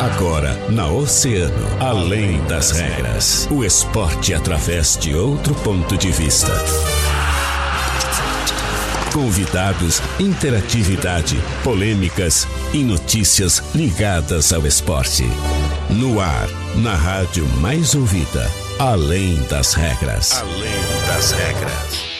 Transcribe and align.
Agora, 0.00 0.54
na 0.70 0.86
Oceano, 0.86 1.66
além 1.80 2.40
das 2.44 2.70
regras. 2.70 3.48
O 3.50 3.64
esporte 3.64 4.32
através 4.32 4.96
de 4.96 5.16
outro 5.16 5.52
ponto 5.52 5.96
de 5.96 6.12
vista. 6.12 6.52
Convidados, 9.12 10.00
interatividade, 10.20 11.42
polêmicas 11.64 12.46
e 12.72 12.84
notícias 12.84 13.60
ligadas 13.74 14.52
ao 14.52 14.64
esporte. 14.64 15.24
No 15.90 16.20
ar, 16.20 16.48
na 16.76 16.94
rádio 16.94 17.46
mais 17.60 17.96
ouvida, 17.96 18.48
além 18.78 19.42
das 19.50 19.74
regras. 19.74 20.40
Além 20.40 21.06
das 21.08 21.32
regras. 21.32 22.13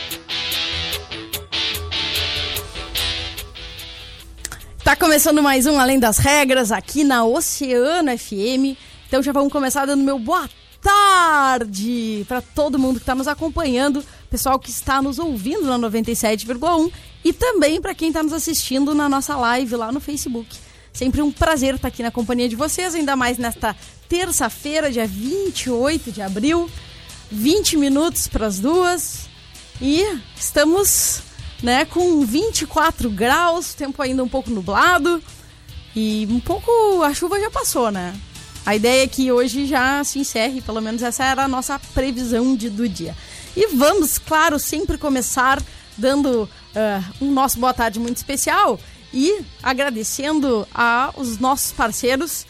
Tá 4.95 5.01
começando 5.01 5.43
mais 5.43 5.67
um 5.67 5.81
Além 5.81 5.99
das 5.99 6.19
Regras 6.19 6.71
aqui 6.71 7.03
na 7.03 7.25
Oceano 7.25 8.17
FM. 8.17 8.79
Então 9.09 9.21
já 9.21 9.33
vamos 9.33 9.53
começar 9.53 9.85
dando 9.87 10.05
meu 10.05 10.21
boa 10.21 10.49
tarde 10.81 12.25
para 12.29 12.41
todo 12.41 12.79
mundo 12.79 12.99
que 12.99 13.03
está 13.03 13.13
nos 13.13 13.27
acompanhando, 13.27 14.05
pessoal 14.31 14.57
que 14.57 14.71
está 14.71 15.03
nos 15.03 15.19
ouvindo 15.19 15.65
na 15.65 15.77
97,1 15.77 16.93
e 17.25 17.33
também 17.33 17.81
para 17.81 17.93
quem 17.93 18.07
está 18.07 18.23
nos 18.23 18.33
assistindo 18.33 18.95
na 18.95 19.09
nossa 19.09 19.35
live 19.35 19.75
lá 19.75 19.91
no 19.91 19.99
Facebook. 19.99 20.57
Sempre 20.93 21.23
um 21.23 21.33
prazer 21.33 21.75
estar 21.75 21.89
aqui 21.89 22.01
na 22.01 22.13
companhia 22.13 22.49
de 22.49 22.55
vocês, 22.55 22.95
ainda 22.95 23.17
mais 23.17 23.37
nesta 23.37 23.75
terça-feira, 24.09 24.93
dia 24.93 25.09
28 25.09 26.13
de 26.13 26.23
abril, 26.23 26.71
20 27.33 27.79
minutos 27.79 28.29
para 28.29 28.47
as 28.47 28.61
duas. 28.61 29.29
E 29.83 30.07
estamos 30.37 31.21
né, 31.65 31.87
com 31.87 32.21
24 32.27 33.09
graus, 33.09 33.73
tempo 33.73 34.03
ainda 34.03 34.23
um 34.23 34.29
pouco 34.29 34.51
nublado 34.51 35.23
e 35.97 36.29
um 36.31 36.39
pouco 36.39 37.03
a 37.03 37.15
chuva 37.15 37.41
já 37.41 37.51
passou, 37.51 37.91
né? 37.91 38.15
A 38.67 38.77
ideia 38.77 39.05
é 39.05 39.09
que 39.09 39.33
hoje 39.33 39.65
já 39.65 40.05
se 40.05 40.19
encerre, 40.19 40.61
pelo 40.61 40.83
menos 40.83 41.03
essa 41.03 41.25
era 41.25 41.45
a 41.45 41.49
nossa 41.49 41.79
previsão 41.95 42.55
de, 42.55 42.69
do 42.69 42.87
dia. 42.87 43.17
E 43.57 43.69
vamos, 43.69 44.19
claro, 44.19 44.59
sempre 44.59 44.99
começar 44.99 45.63
dando 45.97 46.43
uh, 46.43 47.25
um 47.25 47.33
nosso 47.33 47.59
boa 47.59 47.73
tarde 47.73 47.99
muito 47.99 48.19
especial 48.19 48.79
e 49.11 49.41
agradecendo 49.63 50.69
aos 50.75 51.39
nossos 51.39 51.73
parceiros 51.73 52.47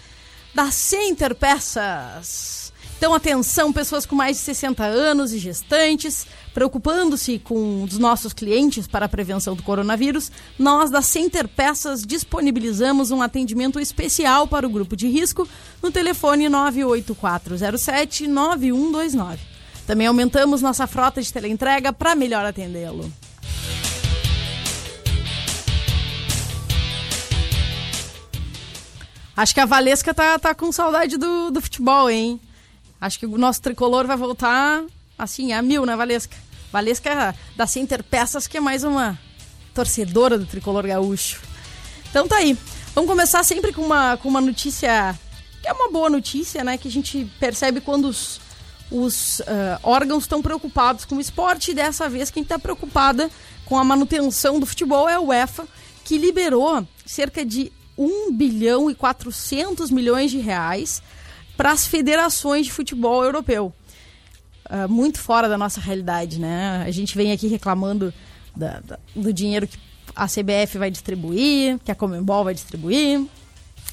da 0.53 0.73
Center 0.73 1.37
Peças. 1.37 2.64
Então, 3.05 3.13
atenção, 3.13 3.71
pessoas 3.71 4.07
com 4.07 4.17
mais 4.17 4.39
de 4.39 4.43
60 4.45 4.83
anos 4.83 5.35
e 5.35 5.39
gestantes, 5.39 6.27
preocupando-se 6.55 7.39
com 7.39 7.83
os 7.83 7.99
nossos 7.99 8.33
clientes 8.33 8.87
para 8.87 9.05
a 9.05 9.09
prevenção 9.11 9.55
do 9.55 9.63
coronavírus, 9.63 10.33
nós 10.59 10.91
da 10.91 11.03
Center 11.03 11.47
Peças 11.47 12.03
disponibilizamos 12.03 13.11
um 13.11 13.21
atendimento 13.21 13.79
especial 13.79 14.49
para 14.49 14.67
o 14.67 14.71
grupo 14.71 14.97
de 14.97 15.07
risco 15.07 15.47
no 15.83 15.93
telefone 15.93 16.49
98407 16.49 18.27
9129. 18.27 19.39
Também 19.87 20.07
aumentamos 20.07 20.63
nossa 20.63 20.87
frota 20.87 21.21
de 21.21 21.31
teleentrega 21.31 21.93
para 21.93 22.15
melhor 22.15 22.47
atendê-lo. 22.47 23.13
Acho 29.37 29.53
que 29.53 29.61
a 29.61 29.67
Valesca 29.67 30.15
tá, 30.15 30.39
tá 30.39 30.55
com 30.55 30.73
saudade 30.73 31.19
do, 31.19 31.51
do 31.51 31.61
futebol, 31.61 32.09
hein? 32.09 32.41
Acho 33.05 33.19
que 33.19 33.27
o 33.27 33.37
nosso 33.37 33.61
tricolor 33.61 34.07
vai 34.07 34.17
voltar 34.17 34.83
assim, 35.19 35.53
a 35.53 35.61
mil, 35.61 35.85
né, 35.85 35.95
Valesca? 35.95 36.35
Valesca 36.73 37.11
é 37.11 37.35
da 37.55 37.67
Center 37.67 38.03
Peças, 38.03 38.47
que 38.47 38.57
é 38.57 38.61
mais 38.61 38.83
uma 38.83 39.19
torcedora 39.75 40.39
do 40.39 40.47
tricolor 40.47 40.87
gaúcho. 40.87 41.43
Então 42.09 42.27
tá 42.27 42.37
aí. 42.37 42.57
Vamos 42.95 43.11
começar 43.11 43.45
sempre 43.45 43.75
com 43.75 43.83
uma, 43.83 44.17
com 44.17 44.27
uma 44.31 44.41
notícia 44.41 45.15
que 45.61 45.69
é 45.69 45.73
uma 45.75 45.91
boa 45.91 46.09
notícia, 46.09 46.65
né? 46.65 46.79
Que 46.79 46.89
a 46.89 46.91
gente 46.91 47.31
percebe 47.39 47.83
quando 47.83 48.07
os, 48.07 48.41
os 48.91 49.41
uh, 49.41 49.45
órgãos 49.83 50.25
estão 50.25 50.41
preocupados 50.41 51.05
com 51.05 51.17
o 51.17 51.21
esporte. 51.21 51.73
E 51.73 51.75
dessa 51.75 52.09
vez, 52.09 52.31
quem 52.31 52.43
está 52.43 52.59
preocupada 52.59 53.31
com 53.67 53.79
a 53.79 53.85
manutenção 53.85 54.59
do 54.59 54.65
futebol 54.65 55.07
é 55.11 55.17
a 55.17 55.21
UEFA, 55.21 55.69
que 56.07 56.17
liberou 56.17 56.89
cerca 57.05 57.45
de 57.45 57.71
1 57.99 58.33
bilhão 58.33 58.91
e 58.91 58.95
400 58.95 59.91
milhões 59.91 60.31
de 60.31 60.39
reais 60.39 61.03
para 61.57 61.73
as 61.73 61.87
federações 61.87 62.67
de 62.67 62.73
futebol 62.73 63.25
europeu. 63.25 63.73
Uh, 64.67 64.89
muito 64.89 65.21
fora 65.21 65.49
da 65.49 65.59
nossa 65.59 65.81
realidade, 65.81 66.41
né? 66.41 66.83
A 66.87 66.91
gente 66.91 67.17
vem 67.17 67.33
aqui 67.33 67.47
reclamando 67.47 68.13
da, 68.57 68.81
da, 68.81 68.99
do 69.15 69.33
dinheiro 69.33 69.67
que 69.67 69.79
a 70.17 70.27
CBF 70.27 70.79
vai 70.79 70.91
distribuir, 70.91 71.79
que 71.85 71.91
a 71.91 71.95
Comembol 71.95 72.45
vai 72.45 72.55
distribuir. 72.55 73.27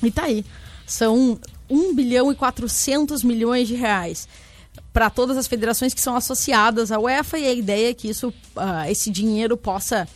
E 0.01 0.11
tá 0.11 0.23
aí. 0.23 0.45
São 0.85 1.39
1 1.69 1.95
bilhão 1.95 2.31
e 2.31 2.35
400 2.35 3.23
milhões 3.23 3.67
de 3.67 3.75
reais 3.75 4.27
para 4.93 5.09
todas 5.09 5.37
as 5.37 5.47
federações 5.47 5.93
que 5.93 6.01
são 6.01 6.15
associadas 6.15 6.91
à 6.91 6.99
UEFA 6.99 7.39
e 7.39 7.47
a 7.47 7.53
ideia 7.53 7.89
é 7.89 7.93
que 7.93 8.09
isso, 8.09 8.29
uh, 8.29 8.89
esse 8.89 9.09
dinheiro 9.09 9.55
possa 9.55 10.07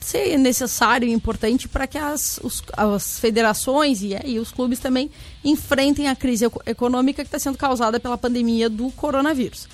ser 0.00 0.36
necessário 0.38 1.08
e 1.08 1.12
importante 1.12 1.68
para 1.68 1.86
que 1.86 1.98
as, 1.98 2.38
os, 2.42 2.62
as 2.76 3.18
federações 3.18 4.02
e, 4.02 4.16
e 4.24 4.38
os 4.38 4.52
clubes 4.52 4.78
também 4.78 5.10
enfrentem 5.44 6.08
a 6.08 6.16
crise 6.16 6.46
econômica 6.66 7.22
que 7.22 7.28
está 7.28 7.38
sendo 7.38 7.58
causada 7.58 7.98
pela 7.98 8.18
pandemia 8.18 8.68
do 8.68 8.90
coronavírus. 8.90 9.68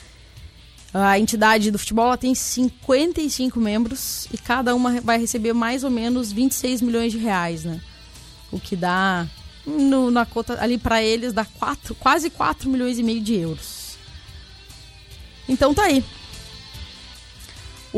A 0.95 1.19
entidade 1.19 1.71
do 1.71 1.79
futebol 1.79 2.17
tem 2.17 2.35
55 2.35 3.61
membros 3.61 4.29
e 4.33 4.39
cada 4.39 4.75
uma 4.75 5.01
vai 5.01 5.19
receber 5.19 5.53
mais 5.53 5.85
ou 5.85 5.91
menos 5.91 6.33
26 6.33 6.81
milhões 6.81 7.13
de 7.13 7.19
reais, 7.19 7.65
né? 7.65 7.81
O 8.51 8.59
que 8.59 8.75
dá 8.75 9.27
no, 9.67 10.11
na 10.11 10.25
conta 10.25 10.59
ali 10.63 10.79
para 10.79 11.03
eles 11.03 11.33
dá 11.33 11.45
quatro, 11.45 11.95
quase 11.97 12.31
4 12.31 12.71
milhões 12.71 12.99
e 12.99 13.03
meio 13.03 13.21
de 13.21 13.35
euros. 13.35 13.99
Então 15.49 15.75
tá 15.75 15.85
aí. 15.85 16.05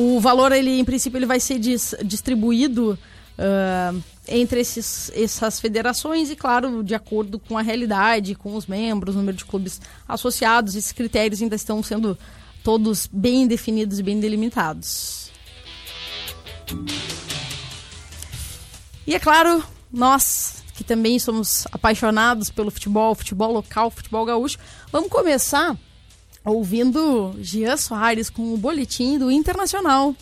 O 0.01 0.21
valor, 0.21 0.53
ele, 0.53 0.79
em 0.79 0.85
princípio, 0.85 1.19
ele 1.19 1.27
vai 1.27 1.41
ser 1.41 1.59
dis, 1.59 1.93
distribuído 2.05 2.97
uh, 3.37 4.01
entre 4.29 4.61
esses, 4.61 5.11
essas 5.13 5.59
federações 5.59 6.31
e, 6.31 6.37
claro, 6.37 6.85
de 6.85 6.95
acordo 6.95 7.37
com 7.37 7.59
a 7.59 7.63
realidade, 7.63 8.37
com 8.37 8.55
os 8.55 8.69
membros, 8.69 9.17
número 9.17 9.37
de 9.37 9.45
clubes 9.45 9.81
associados. 10.07 10.77
Esses 10.77 10.93
critérios 10.93 11.43
ainda 11.43 11.57
estão 11.57 11.83
sendo 11.83 12.17
todos 12.63 13.09
bem 13.13 13.49
definidos 13.49 13.99
e 13.99 14.05
bem 14.05 14.21
delimitados. 14.21 15.33
E 19.05 19.17
é 19.17 19.19
claro, 19.19 19.65
nós 19.93 20.63
que 20.77 20.85
também 20.85 21.19
somos 21.19 21.67
apaixonados 21.73 22.51
pelo 22.51 22.71
futebol, 22.71 23.17
futebol 23.17 23.53
local, 23.53 23.91
futebol 23.91 24.25
gaúcho, 24.25 24.59
vamos 24.93 25.09
começar 25.09 25.77
ouvindo 26.49 27.35
Gian 27.41 27.77
Soares 27.77 28.31
com 28.31 28.55
o 28.55 28.57
boletim 28.57 29.19
do 29.19 29.31
Internacional. 29.31 30.15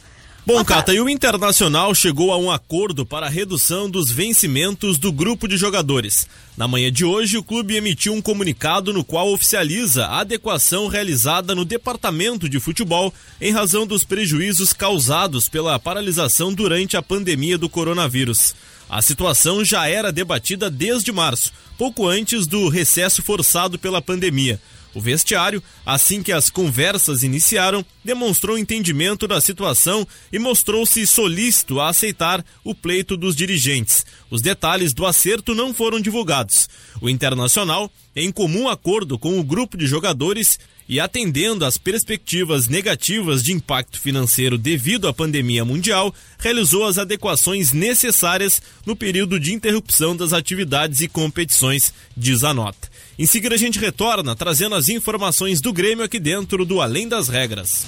Bom, 0.46 0.64
Cata, 0.64 0.94
e 0.94 1.00
o 1.00 1.08
Internacional 1.08 1.92
chegou 1.92 2.32
a 2.32 2.38
um 2.38 2.52
acordo 2.52 3.04
para 3.04 3.26
a 3.26 3.28
redução 3.28 3.90
dos 3.90 4.12
vencimentos 4.12 4.96
do 4.96 5.10
grupo 5.10 5.48
de 5.48 5.56
jogadores. 5.56 6.28
Na 6.56 6.68
manhã 6.68 6.92
de 6.92 7.04
hoje, 7.04 7.36
o 7.36 7.42
clube 7.42 7.74
emitiu 7.74 8.14
um 8.14 8.22
comunicado 8.22 8.92
no 8.92 9.02
qual 9.02 9.32
oficializa 9.32 10.06
a 10.06 10.20
adequação 10.20 10.86
realizada 10.86 11.52
no 11.52 11.64
departamento 11.64 12.48
de 12.48 12.60
futebol 12.60 13.12
em 13.40 13.50
razão 13.50 13.84
dos 13.84 14.04
prejuízos 14.04 14.72
causados 14.72 15.48
pela 15.48 15.80
paralisação 15.80 16.54
durante 16.54 16.96
a 16.96 17.02
pandemia 17.02 17.58
do 17.58 17.68
coronavírus. 17.68 18.54
A 18.88 19.02
situação 19.02 19.64
já 19.64 19.88
era 19.88 20.12
debatida 20.12 20.70
desde 20.70 21.10
março, 21.10 21.52
pouco 21.76 22.06
antes 22.06 22.46
do 22.46 22.68
recesso 22.68 23.20
forçado 23.20 23.80
pela 23.80 24.00
pandemia. 24.00 24.60
O 24.96 25.00
vestiário, 25.00 25.62
assim 25.84 26.22
que 26.22 26.32
as 26.32 26.48
conversas 26.48 27.22
iniciaram, 27.22 27.84
demonstrou 28.02 28.56
entendimento 28.56 29.28
da 29.28 29.42
situação 29.42 30.08
e 30.32 30.38
mostrou-se 30.38 31.06
solícito 31.06 31.78
a 31.78 31.90
aceitar 31.90 32.42
o 32.64 32.74
pleito 32.74 33.14
dos 33.14 33.36
dirigentes. 33.36 34.06
Os 34.30 34.40
detalhes 34.40 34.94
do 34.94 35.04
acerto 35.04 35.54
não 35.54 35.74
foram 35.74 36.00
divulgados. 36.00 36.66
O 36.98 37.10
Internacional, 37.10 37.92
em 38.16 38.32
comum 38.32 38.70
acordo 38.70 39.18
com 39.18 39.38
o 39.38 39.44
grupo 39.44 39.76
de 39.76 39.86
jogadores, 39.86 40.58
e 40.88 40.98
atendendo 40.98 41.66
às 41.66 41.76
perspectivas 41.76 42.66
negativas 42.66 43.42
de 43.42 43.52
impacto 43.52 44.00
financeiro 44.00 44.56
devido 44.56 45.08
à 45.08 45.12
pandemia 45.12 45.62
mundial, 45.62 46.14
realizou 46.38 46.86
as 46.86 46.96
adequações 46.96 47.70
necessárias 47.70 48.62
no 48.86 48.96
período 48.96 49.38
de 49.38 49.52
interrupção 49.52 50.16
das 50.16 50.32
atividades 50.32 51.02
e 51.02 51.08
competições, 51.08 51.92
diz 52.16 52.42
a 52.42 52.54
nota. 52.54 52.95
Em 53.18 53.24
seguida 53.24 53.54
a 53.54 53.58
gente 53.58 53.78
retorna 53.78 54.36
trazendo 54.36 54.74
as 54.74 54.88
informações 54.88 55.60
do 55.62 55.72
Grêmio 55.72 56.04
aqui 56.04 56.20
dentro 56.20 56.66
do 56.66 56.82
Além 56.82 57.08
das 57.08 57.28
Regras. 57.28 57.86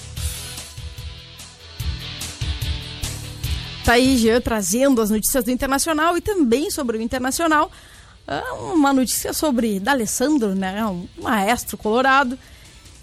Tá 3.84 3.92
aí, 3.94 4.16
Jean, 4.16 4.40
trazendo 4.40 5.02
as 5.02 5.10
notícias 5.10 5.44
do 5.44 5.50
Internacional 5.50 6.16
e 6.16 6.20
também 6.20 6.70
sobre 6.70 6.96
o 6.96 7.00
Internacional. 7.00 7.70
Ah, 8.26 8.54
uma 8.74 8.92
notícia 8.92 9.32
sobre 9.32 9.78
D'Alessandro, 9.80 10.54
né? 10.54 10.84
Um 10.86 11.06
maestro 11.22 11.76
colorado 11.76 12.38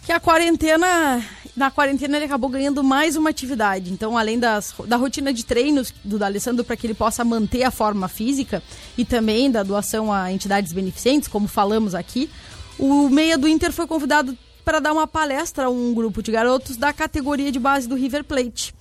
que 0.06 0.12
a 0.12 0.20
quarentena 0.20 1.24
na 1.56 1.72
quarentena 1.72 2.18
ele 2.18 2.26
acabou 2.26 2.50
ganhando 2.50 2.84
mais 2.84 3.16
uma 3.16 3.30
atividade. 3.30 3.92
Então, 3.92 4.18
além 4.18 4.38
das, 4.38 4.74
da 4.88 4.98
rotina 4.98 5.34
de 5.34 5.46
treinos 5.46 5.94
do 6.04 6.20
D'Alessandro 6.20 6.64
para 6.64 6.76
que 6.76 6.86
ele 6.86 6.94
possa 6.94 7.24
manter 7.24 7.64
a 7.64 7.72
forma 7.72 8.08
física 8.08 8.62
e 8.98 9.06
também 9.06 9.50
da 9.50 9.64
doação 9.64 10.12
a 10.12 10.32
entidades 10.32 10.74
beneficentes, 10.74 11.28
como 11.28 11.48
falamos 11.48 11.96
aqui, 11.96 12.30
o 12.78 13.10
meia 13.10 13.38
do 13.38 13.48
Inter 13.48 13.72
foi 13.72 13.88
convidado 13.88 14.38
para 14.64 14.80
dar 14.80 14.92
uma 14.92 15.08
palestra 15.08 15.66
a 15.66 15.70
um 15.70 15.94
grupo 15.94 16.22
de 16.22 16.32
garotos 16.32 16.76
da 16.76 16.92
categoria 16.92 17.52
de 17.52 17.60
base 17.60 17.88
do 17.88 17.96
River 17.96 18.24
Plate 18.24 18.74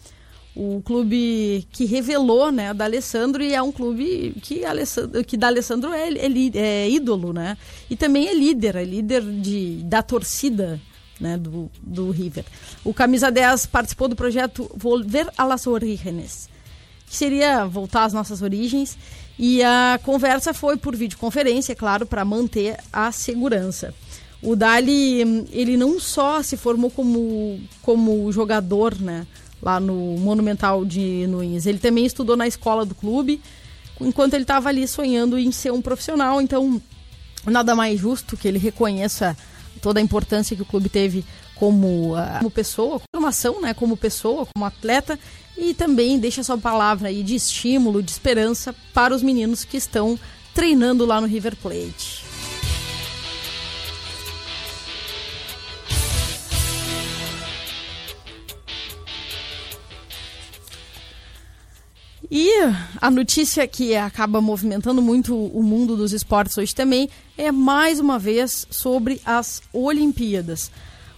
o 0.56 0.80
clube 0.84 1.66
que 1.72 1.84
revelou, 1.84 2.52
né, 2.52 2.72
da 2.72 2.84
Alessandro 2.84 3.42
e 3.42 3.52
é 3.52 3.60
um 3.60 3.72
clube 3.72 4.36
que 4.40 4.64
Alessandro, 4.64 5.24
que 5.24 5.36
da 5.36 5.48
Alessandro 5.48 5.92
é, 5.92 6.08
é, 6.10 6.28
é, 6.54 6.90
ídolo, 6.90 7.32
né? 7.32 7.58
E 7.90 7.96
também 7.96 8.28
é 8.28 8.34
líder, 8.34 8.76
é 8.76 8.84
líder 8.84 9.22
de, 9.22 9.82
da 9.82 10.00
torcida, 10.00 10.80
né, 11.20 11.36
do, 11.36 11.70
do 11.82 12.10
River. 12.10 12.44
O 12.84 12.92
camisa 12.92 13.30
10 13.30 13.66
participou 13.66 14.08
do 14.08 14.16
projeto 14.16 14.70
Volver 14.76 15.28
a 15.36 15.44
las 15.44 15.66
Orígenes, 15.66 16.48
que 17.06 17.16
seria 17.16 17.64
voltar 17.66 18.04
às 18.04 18.12
nossas 18.12 18.42
origens, 18.42 18.96
e 19.38 19.62
a 19.62 19.98
conversa 20.02 20.54
foi 20.54 20.76
por 20.76 20.94
videoconferência, 20.94 21.72
é 21.72 21.76
claro, 21.76 22.06
para 22.06 22.24
manter 22.24 22.76
a 22.92 23.10
segurança. 23.10 23.94
O 24.42 24.54
Dali, 24.54 25.46
ele 25.52 25.76
não 25.76 25.98
só 25.98 26.42
se 26.42 26.56
formou 26.56 26.90
como 26.90 27.58
como 27.82 28.30
jogador, 28.30 29.00
né? 29.00 29.26
lá 29.64 29.80
no 29.80 30.18
Monumental 30.18 30.84
de 30.84 31.26
Nunes. 31.26 31.64
Ele 31.64 31.78
também 31.78 32.04
estudou 32.04 32.36
na 32.36 32.46
escola 32.46 32.84
do 32.84 32.94
clube, 32.94 33.40
enquanto 33.98 34.34
ele 34.34 34.44
estava 34.44 34.68
ali 34.68 34.86
sonhando 34.86 35.38
em 35.38 35.50
ser 35.50 35.72
um 35.72 35.80
profissional. 35.80 36.40
Então, 36.42 36.80
nada 37.46 37.74
mais 37.74 37.98
justo 37.98 38.36
que 38.36 38.46
ele 38.46 38.58
reconheça 38.58 39.34
toda 39.80 40.00
a 40.00 40.02
importância 40.02 40.56
que 40.56 40.62
o 40.62 40.66
clube 40.66 40.88
teve 40.88 41.24
como, 41.54 42.14
uh, 42.14 42.38
como 42.38 42.50
pessoa, 42.50 43.00
formação, 43.14 43.60
né, 43.60 43.72
como 43.74 43.96
pessoa, 43.96 44.46
como 44.54 44.64
atleta, 44.64 45.18
e 45.56 45.72
também 45.72 46.18
deixa 46.18 46.42
sua 46.42 46.58
palavra 46.58 47.08
aí 47.08 47.22
de 47.22 47.34
estímulo, 47.34 48.02
de 48.02 48.10
esperança 48.10 48.74
para 48.92 49.14
os 49.14 49.22
meninos 49.22 49.64
que 49.64 49.76
estão 49.76 50.18
treinando 50.52 51.06
lá 51.06 51.20
no 51.20 51.26
River 51.26 51.56
Plate. 51.56 52.33
E 62.36 62.50
a 63.00 63.12
notícia 63.12 63.64
que 63.64 63.94
acaba 63.94 64.40
movimentando 64.40 65.00
muito 65.00 65.36
o 65.36 65.62
mundo 65.62 65.96
dos 65.96 66.12
esportes 66.12 66.58
hoje 66.58 66.74
também 66.74 67.08
é 67.38 67.52
mais 67.52 68.00
uma 68.00 68.18
vez 68.18 68.66
sobre 68.68 69.20
as 69.24 69.62
Olimpíadas. 69.72 70.68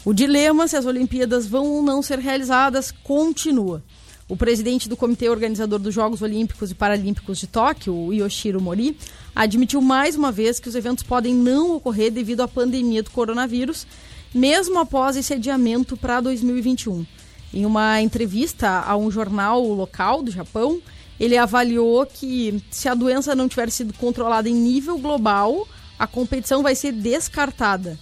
O 0.05 0.13
dilema 0.13 0.69
se 0.69 0.77
as 0.77 0.85
Olimpíadas 0.85 1.47
vão 1.47 1.65
ou 1.69 1.83
não 1.83 2.03
ser 2.03 2.19
realizadas 2.19 2.91
continua. 3.03 3.83
O 4.29 4.37
presidente 4.37 4.91
do 4.91 4.97
Comitê 4.97 5.31
Organizador 5.31 5.79
dos 5.79 5.95
Jogos 5.95 6.21
Olímpicos 6.21 6.71
e 6.71 6.75
Paralímpicos 6.75 7.39
de 7.39 7.47
Tóquio, 7.47 8.13
Yoshiro 8.13 8.61
Mori, 8.61 8.95
admitiu 9.35 9.81
mais 9.81 10.17
uma 10.17 10.31
vez 10.31 10.61
que 10.61 10.69
os 10.69 10.75
eventos 10.75 11.03
podem 11.03 11.35
não 11.35 11.77
ocorrer 11.77 12.13
devido 12.13 12.43
à 12.43 12.49
pandemia 12.49 13.03
do 13.03 13.11
coronavírus, 13.11 13.87
mesmo 14.35 14.79
após 14.79 15.17
esse 15.17 15.33
adiamento 15.33 15.97
para 15.97 16.21
2021. 16.21 17.07
Em 17.55 17.65
uma 17.65 18.03
entrevista 18.03 18.69
a 18.87 18.95
um 18.99 19.11
jornal 19.11 19.63
local 19.63 20.23
do 20.23 20.31
Japão, 20.31 20.83
ele 21.19 21.37
avaliou 21.37 22.05
que 22.07 22.63
se 22.71 22.89
a 22.89 22.95
doença 22.95 23.35
não 23.35 23.49
tiver 23.49 23.71
sido 23.71 23.95
controlada 23.95 24.49
em 24.49 24.55
nível 24.55 24.99
global, 24.99 25.67
a 25.99 26.07
competição 26.07 26.63
vai 26.63 26.75
ser 26.75 26.93
descartada. 26.93 27.99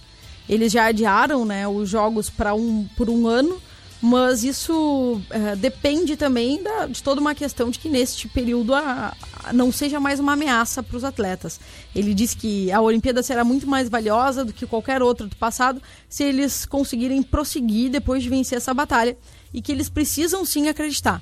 Eles 0.47 0.71
já 0.71 0.85
adiaram 0.85 1.45
né, 1.45 1.67
os 1.67 1.89
jogos 1.89 2.29
para 2.29 2.53
um, 2.53 2.87
por 2.95 3.09
um 3.09 3.25
ano, 3.25 3.59
mas 4.01 4.43
isso 4.43 5.19
é, 5.29 5.55
depende 5.55 6.15
também 6.15 6.61
da, 6.61 6.85
de 6.85 7.01
toda 7.01 7.19
uma 7.19 7.33
questão 7.33 7.71
de 7.71 7.79
que 7.79 7.89
neste 7.89 8.27
período 8.27 8.75
a, 8.75 9.15
a 9.43 9.53
não 9.53 9.71
seja 9.71 9.99
mais 9.99 10.19
uma 10.19 10.33
ameaça 10.33 10.83
para 10.83 10.97
os 10.97 11.03
atletas. 11.03 11.59
Ele 11.95 12.13
disse 12.13 12.35
que 12.35 12.71
a 12.71 12.81
Olimpíada 12.81 13.23
será 13.23 13.43
muito 13.43 13.65
mais 13.65 13.89
valiosa 13.89 14.45
do 14.45 14.53
que 14.53 14.67
qualquer 14.67 15.01
outra 15.01 15.25
do 15.25 15.35
passado 15.37 15.81
se 16.07 16.23
eles 16.23 16.65
conseguirem 16.65 17.23
prosseguir 17.23 17.89
depois 17.89 18.21
de 18.21 18.29
vencer 18.29 18.57
essa 18.57 18.73
batalha 18.73 19.17
e 19.53 19.61
que 19.61 19.71
eles 19.71 19.89
precisam 19.89 20.45
sim 20.45 20.67
acreditar 20.67 21.21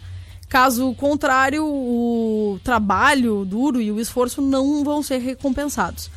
Caso 0.54 0.94
contrário, 0.94 1.66
o 1.66 2.60
trabalho 2.64 3.44
duro 3.44 3.82
e 3.82 3.92
o 3.92 4.00
esforço 4.00 4.40
não 4.40 4.84
vão 4.84 5.02
ser 5.02 5.18
recompensados. 5.18 6.12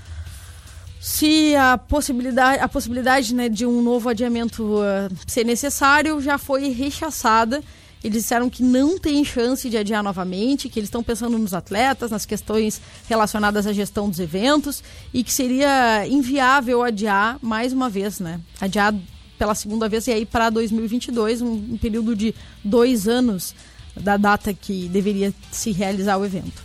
Se 1.01 1.57
a 1.57 1.79
possibilidade, 1.79 2.63
a 2.63 2.69
possibilidade 2.69 3.35
né, 3.35 3.49
de 3.49 3.65
um 3.65 3.81
novo 3.81 4.11
adiamento 4.11 4.63
uh, 4.63 5.11
ser 5.27 5.43
necessário 5.43 6.21
já 6.21 6.37
foi 6.37 6.69
rechaçada. 6.69 7.63
Eles 8.05 8.25
disseram 8.25 8.51
que 8.51 8.63
não 8.63 8.99
tem 8.99 9.25
chance 9.25 9.71
de 9.71 9.79
adiar 9.79 10.03
novamente, 10.03 10.69
que 10.69 10.79
eles 10.79 10.89
estão 10.89 11.03
pensando 11.03 11.39
nos 11.39 11.55
atletas, 11.55 12.11
nas 12.11 12.27
questões 12.27 12.79
relacionadas 13.09 13.67
à 13.67 13.73
gestão 13.73 14.07
dos 14.07 14.21
eventos 14.21 14.85
e 15.15 15.25
que 15.25 15.33
seria 15.33 16.07
inviável 16.07 16.83
adiar 16.83 17.39
mais 17.41 17.73
uma 17.73 17.89
vez, 17.89 18.21
né? 18.21 18.39
Adiar 18.61 18.95
pela 19.39 19.55
segunda 19.55 19.89
vez 19.89 20.07
e 20.09 20.13
aí 20.13 20.27
para 20.27 20.51
2022, 20.51 21.41
um, 21.41 21.53
um 21.53 21.79
período 21.79 22.15
de 22.15 22.35
dois 22.63 23.09
anos 23.09 23.55
da 24.01 24.17
data 24.17 24.53
que 24.53 24.89
deveria 24.89 25.33
se 25.51 25.73
realizar 25.73 26.17
o 26.19 26.25
evento. 26.25 26.65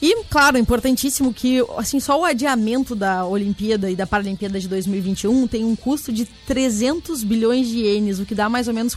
E, 0.00 0.24
claro, 0.24 0.56
importantíssimo 0.56 1.34
que 1.34 1.58
assim, 1.76 1.98
só 1.98 2.20
o 2.20 2.24
adiamento 2.24 2.94
da 2.94 3.24
Olimpíada 3.26 3.90
e 3.90 3.96
da 3.96 4.06
Paralimpíada 4.06 4.60
de 4.60 4.68
2021 4.68 5.48
tem 5.48 5.64
um 5.64 5.74
custo 5.74 6.12
de 6.12 6.24
300 6.46 7.24
bilhões 7.24 7.66
de 7.66 7.78
ienes, 7.78 8.20
o 8.20 8.26
que 8.26 8.34
dá 8.34 8.48
mais 8.48 8.68
ou 8.68 8.74
menos 8.74 8.96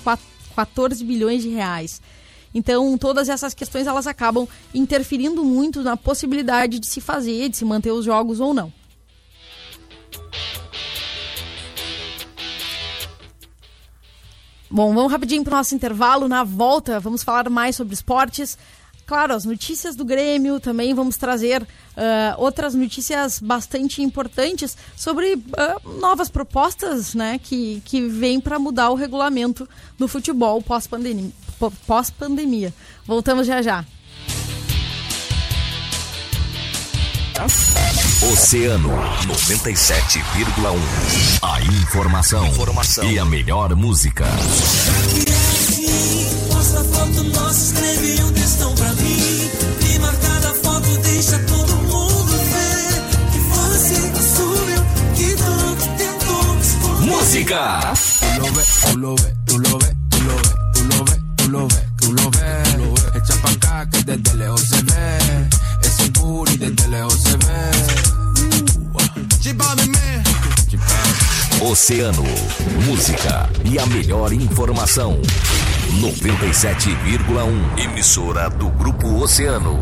14 0.56 1.04
bilhões 1.04 1.42
de 1.42 1.50
reais. 1.50 2.01
Então, 2.54 2.98
todas 2.98 3.30
essas 3.30 3.54
questões 3.54 3.88
elas 3.88 4.06
acabam 4.06 4.48
interferindo 4.75 5.44
muito 5.44 5.81
na 5.81 5.98
possibilidade 5.98 6.80
de 6.80 6.86
se 6.86 7.01
fazer, 7.01 7.50
de 7.50 7.57
se 7.57 7.66
manter 7.66 7.92
os 7.92 8.06
jogos 8.06 8.39
ou 8.39 8.54
não. 8.54 8.72
Bom, 14.71 14.94
vamos 14.94 15.12
rapidinho 15.12 15.44
para 15.44 15.56
o 15.56 15.57
nosso 15.57 15.75
intervalo. 15.75 16.29
Na 16.29 16.45
volta, 16.45 16.97
vamos 16.97 17.23
falar 17.23 17.50
mais 17.50 17.75
sobre 17.75 17.94
esportes. 17.94 18.57
Claro, 19.06 19.33
as 19.33 19.44
notícias 19.44 19.97
do 19.97 20.06
Grêmio 20.06 20.62
também 20.62 20.94
vamos 20.94 21.18
trazer 21.18 21.62
uh, 21.62 21.68
outras 22.38 22.73
notícias 22.73 23.39
bastante 23.39 24.01
importantes 24.01 24.77
sobre 24.95 25.33
uh, 25.33 26.00
novas 26.00 26.29
propostas 26.29 27.13
né, 27.13 27.38
que, 27.38 27.81
que 27.83 28.07
vêm 28.07 28.39
para 28.39 28.57
mudar 28.57 28.89
o 28.91 28.95
regulamento 28.95 29.68
do 29.97 30.07
futebol 30.07 30.62
pós-pandemia. 30.62 31.31
Pós-pandemia. 31.85 32.73
Voltamos 33.06 33.45
já 33.45 33.62
já. 33.62 33.85
Oceano 38.23 38.90
97,1. 39.25 40.78
A 41.42 41.59
informação, 41.59 42.45
informação, 42.45 43.04
e 43.04 43.18
a 43.18 43.25
melhor 43.25 43.75
música. 43.75 44.25
Posta 46.51 46.83
foto 46.83 47.23
nossa, 47.23 47.73
escreve 47.73 48.21
um 48.21 48.31
textão 48.31 48.75
pra 48.75 48.94
mim. 48.94 49.49
E 49.90 49.99
marcada 49.99 50.54
foto 50.54 50.97
deixa 51.01 51.40
todo 51.40 51.75
mundo 51.78 52.31
ver 52.51 53.31
que 53.31 53.40
você 53.40 53.95
assumiu 54.19 54.85
que 55.16 55.35
tanto 55.35 55.87
tentou 55.97 56.42
Música. 57.01 57.94
Tu 58.19 58.40
lo 58.40 58.54
ves, 58.54 58.81
tu 58.85 58.97
lo 58.97 59.16
ves, 59.16 59.33
tu 59.47 59.57
lo 59.57 59.80
ves, 59.80 59.95
Oceano, 71.71 72.23
música 72.85 73.49
e 73.63 73.80
a 73.80 73.85
melhor 73.85 74.33
informação. 74.33 75.21
97,1 76.01 77.81
emissora 77.81 78.49
do 78.49 78.69
Grupo 78.71 79.07
Oceano. 79.23 79.80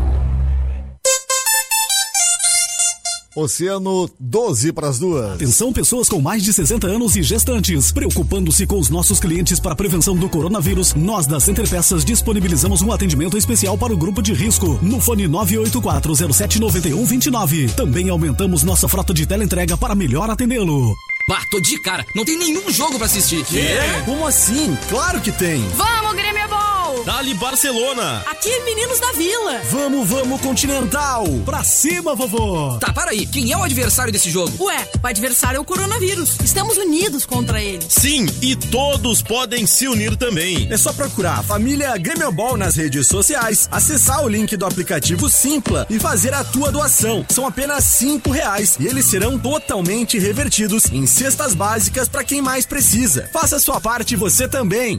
Oceano 3.34 4.08
12 4.20 4.72
para 4.72 4.88
as 4.88 5.00
duas. 5.00 5.32
Atenção 5.32 5.72
pessoas 5.72 6.08
com 6.08 6.20
mais 6.20 6.44
de 6.44 6.52
60 6.52 6.86
anos 6.86 7.16
e 7.16 7.24
gestantes. 7.24 7.90
Preocupando-se 7.90 8.68
com 8.68 8.78
os 8.78 8.88
nossos 8.88 9.18
clientes 9.18 9.58
para 9.58 9.72
a 9.72 9.76
prevenção 9.76 10.14
do 10.14 10.28
coronavírus, 10.28 10.94
nós 10.94 11.26
da 11.26 11.40
Center 11.40 11.68
Peças 11.68 12.04
disponibilizamos 12.04 12.82
um 12.82 12.92
atendimento 12.92 13.36
especial 13.36 13.76
para 13.76 13.92
o 13.92 13.96
grupo 13.96 14.22
de 14.22 14.32
risco 14.32 14.78
no 14.80 15.00
fone 15.00 15.26
984079129. 15.26 17.74
Também 17.74 18.08
aumentamos 18.10 18.62
nossa 18.62 18.86
frota 18.86 19.12
de 19.12 19.26
teleentrega 19.26 19.76
para 19.76 19.96
melhor 19.96 20.30
atendê-lo. 20.30 20.94
Bah, 21.30 21.44
tô 21.48 21.60
de 21.60 21.78
cara, 21.78 22.04
não 22.12 22.24
tem 22.24 22.36
nenhum 22.36 22.68
jogo 22.72 22.96
para 22.96 23.06
assistir. 23.06 23.44
Quê? 23.44 23.78
Como 24.04 24.26
assim? 24.26 24.76
Claro 24.88 25.20
que 25.20 25.30
tem. 25.30 25.60
Vamos, 25.68 26.12
Grêmio 26.14 26.42
é 26.42 26.48
bom! 26.48 26.79
Dali 27.04 27.34
Barcelona. 27.34 28.22
Aqui, 28.26 28.50
meninos 28.60 29.00
da 29.00 29.12
vila. 29.12 29.60
Vamos, 29.70 30.08
vamos, 30.08 30.40
Continental! 30.40 31.24
Pra 31.44 31.64
cima, 31.64 32.14
vovô! 32.14 32.78
Tá, 32.78 32.92
para 32.92 33.12
aí. 33.12 33.26
Quem 33.26 33.52
é 33.52 33.56
o 33.56 33.62
adversário 33.62 34.12
desse 34.12 34.30
jogo? 34.30 34.52
Ué, 34.64 34.88
o 35.02 35.06
adversário 35.06 35.58
é 35.58 35.60
o 35.60 35.64
coronavírus. 35.64 36.36
Estamos 36.44 36.76
unidos 36.76 37.24
contra 37.24 37.62
ele. 37.62 37.84
Sim, 37.88 38.26
e 38.42 38.54
todos 38.54 39.22
podem 39.22 39.66
se 39.66 39.88
unir 39.88 40.16
também. 40.16 40.68
É 40.70 40.76
só 40.76 40.92
procurar 40.92 41.38
a 41.38 41.42
família 41.42 41.96
Grêmio 41.96 42.30
Ball 42.32 42.56
nas 42.56 42.76
redes 42.76 43.06
sociais, 43.06 43.68
acessar 43.70 44.24
o 44.24 44.28
link 44.28 44.56
do 44.56 44.66
aplicativo 44.66 45.28
Simpla 45.28 45.86
e 45.88 45.98
fazer 45.98 46.34
a 46.34 46.44
tua 46.44 46.70
doação. 46.70 47.24
São 47.28 47.46
apenas 47.46 47.84
cinco 47.84 48.30
reais 48.30 48.76
e 48.78 48.86
eles 48.86 49.06
serão 49.06 49.38
totalmente 49.38 50.18
revertidos 50.18 50.86
em 50.92 51.06
cestas 51.06 51.54
básicas 51.54 52.08
para 52.08 52.24
quem 52.24 52.42
mais 52.42 52.66
precisa. 52.66 53.28
Faça 53.32 53.56
a 53.56 53.60
sua 53.60 53.80
parte 53.80 54.16
você 54.16 54.48
também. 54.48 54.98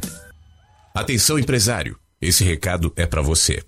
Atenção, 0.93 1.39
empresário. 1.39 1.98
Esse 2.21 2.43
recado 2.43 2.91
é 2.98 3.05
para 3.05 3.21
você. 3.21 3.63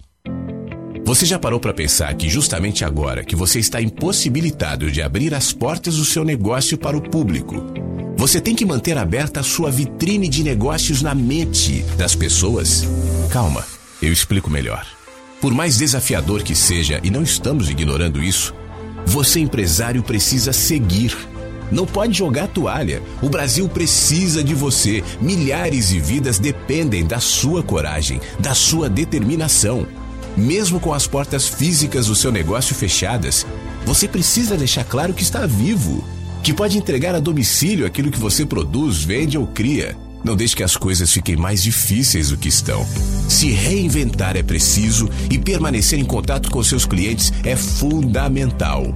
Você 1.06 1.26
já 1.26 1.40
parou 1.40 1.58
para 1.58 1.74
pensar 1.74 2.14
que 2.16 2.30
justamente 2.30 2.84
agora 2.84 3.24
que 3.24 3.36
você 3.36 3.60
está 3.60 3.82
impossibilitado 3.82 4.92
de 4.92 5.02
abrir 5.02 5.34
as 5.34 5.54
portas 5.54 5.96
do 5.96 6.04
seu 6.04 6.26
negócio 6.26 6.78
para 6.78 6.98
o 6.98 7.02
público, 7.02 7.66
você 8.18 8.42
tem 8.42 8.54
que 8.54 8.66
manter 8.66 8.98
aberta 8.98 9.40
a 9.40 9.44
sua 9.44 9.72
vitrine 9.72 10.28
de 10.28 10.44
negócios 10.44 11.02
na 11.02 11.16
mente 11.16 11.82
das 11.98 12.14
pessoas? 12.14 12.84
Calma, 13.32 13.66
eu 14.02 14.12
explico 14.12 14.50
melhor. 14.50 14.86
Por 15.40 15.54
mais 15.54 15.78
desafiador 15.78 16.44
que 16.44 16.54
seja, 16.54 17.00
e 17.04 17.10
não 17.10 17.24
estamos 17.24 17.70
ignorando 17.70 18.22
isso, 18.22 18.54
você 19.06 19.40
empresário 19.40 20.04
precisa 20.04 20.52
seguir. 20.52 21.16
Não 21.74 21.88
pode 21.88 22.16
jogar 22.16 22.48
toalha. 22.48 23.02
O 23.20 23.28
Brasil 23.28 23.68
precisa 23.68 24.44
de 24.44 24.54
você. 24.54 25.04
Milhares 25.20 25.90
de 25.90 26.00
vidas 26.00 26.38
dependem 26.38 27.04
da 27.04 27.20
sua 27.20 27.64
coragem, 27.64 28.22
da 28.40 28.54
sua 28.54 28.88
determinação. 28.88 29.88
Mesmo 30.38 30.80
com 30.80 30.94
as 30.94 31.08
portas 31.08 31.48
físicas 31.48 32.06
do 32.06 32.16
seu 32.16 32.32
negócio 32.32 32.76
fechadas, 32.76 33.46
você 33.86 34.08
precisa 34.08 34.56
deixar 34.56 34.84
claro 34.84 35.14
que 35.14 35.24
está 35.24 35.48
vivo, 35.48 36.04
que 36.44 36.54
pode 36.54 36.78
entregar 36.78 37.16
a 37.16 37.20
domicílio 37.20 37.88
aquilo 37.88 38.12
que 38.12 38.20
você 38.20 38.46
produz, 38.46 39.04
vende 39.04 39.38
ou 39.38 39.48
cria. 39.48 39.98
Não 40.24 40.36
deixe 40.36 40.56
que 40.56 40.64
as 40.64 40.78
coisas 40.78 41.12
fiquem 41.12 41.36
mais 41.36 41.62
difíceis 41.62 42.30
do 42.30 42.38
que 42.38 42.48
estão. 42.48 42.86
Se 43.28 43.50
reinventar 43.50 44.38
é 44.38 44.44
preciso 44.44 45.10
e 45.30 45.40
permanecer 45.40 46.00
em 46.00 46.06
contato 46.06 46.50
com 46.52 46.64
seus 46.64 46.86
clientes 46.86 47.34
é 47.44 47.56
fundamental. 47.56 48.94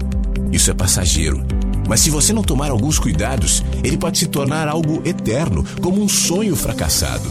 Isso 0.51 0.71
é 0.71 0.73
passageiro. 0.73 1.56
Mas 1.87 2.01
se 2.01 2.09
você 2.09 2.33
não 2.33 2.43
tomar 2.43 2.69
alguns 2.69 2.99
cuidados, 2.99 3.63
ele 3.83 3.97
pode 3.97 4.17
se 4.17 4.27
tornar 4.27 4.67
algo 4.67 5.01
eterno, 5.05 5.63
como 5.81 6.01
um 6.01 6.09
sonho 6.09 6.55
fracassado. 6.55 7.29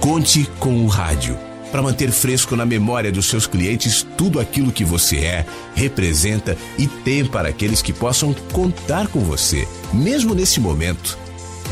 Conte 0.00 0.48
com 0.58 0.84
o 0.84 0.86
rádio 0.86 1.36
para 1.72 1.82
manter 1.82 2.12
fresco 2.12 2.54
na 2.54 2.64
memória 2.64 3.10
dos 3.10 3.26
seus 3.26 3.48
clientes 3.48 4.06
tudo 4.16 4.38
aquilo 4.38 4.70
que 4.70 4.84
você 4.84 5.16
é, 5.16 5.46
representa 5.74 6.56
e 6.78 6.86
tem 6.86 7.24
para 7.24 7.48
aqueles 7.48 7.82
que 7.82 7.92
possam 7.92 8.32
contar 8.52 9.08
com 9.08 9.18
você, 9.18 9.66
mesmo 9.92 10.36
nesse 10.36 10.60
momento. 10.60 11.18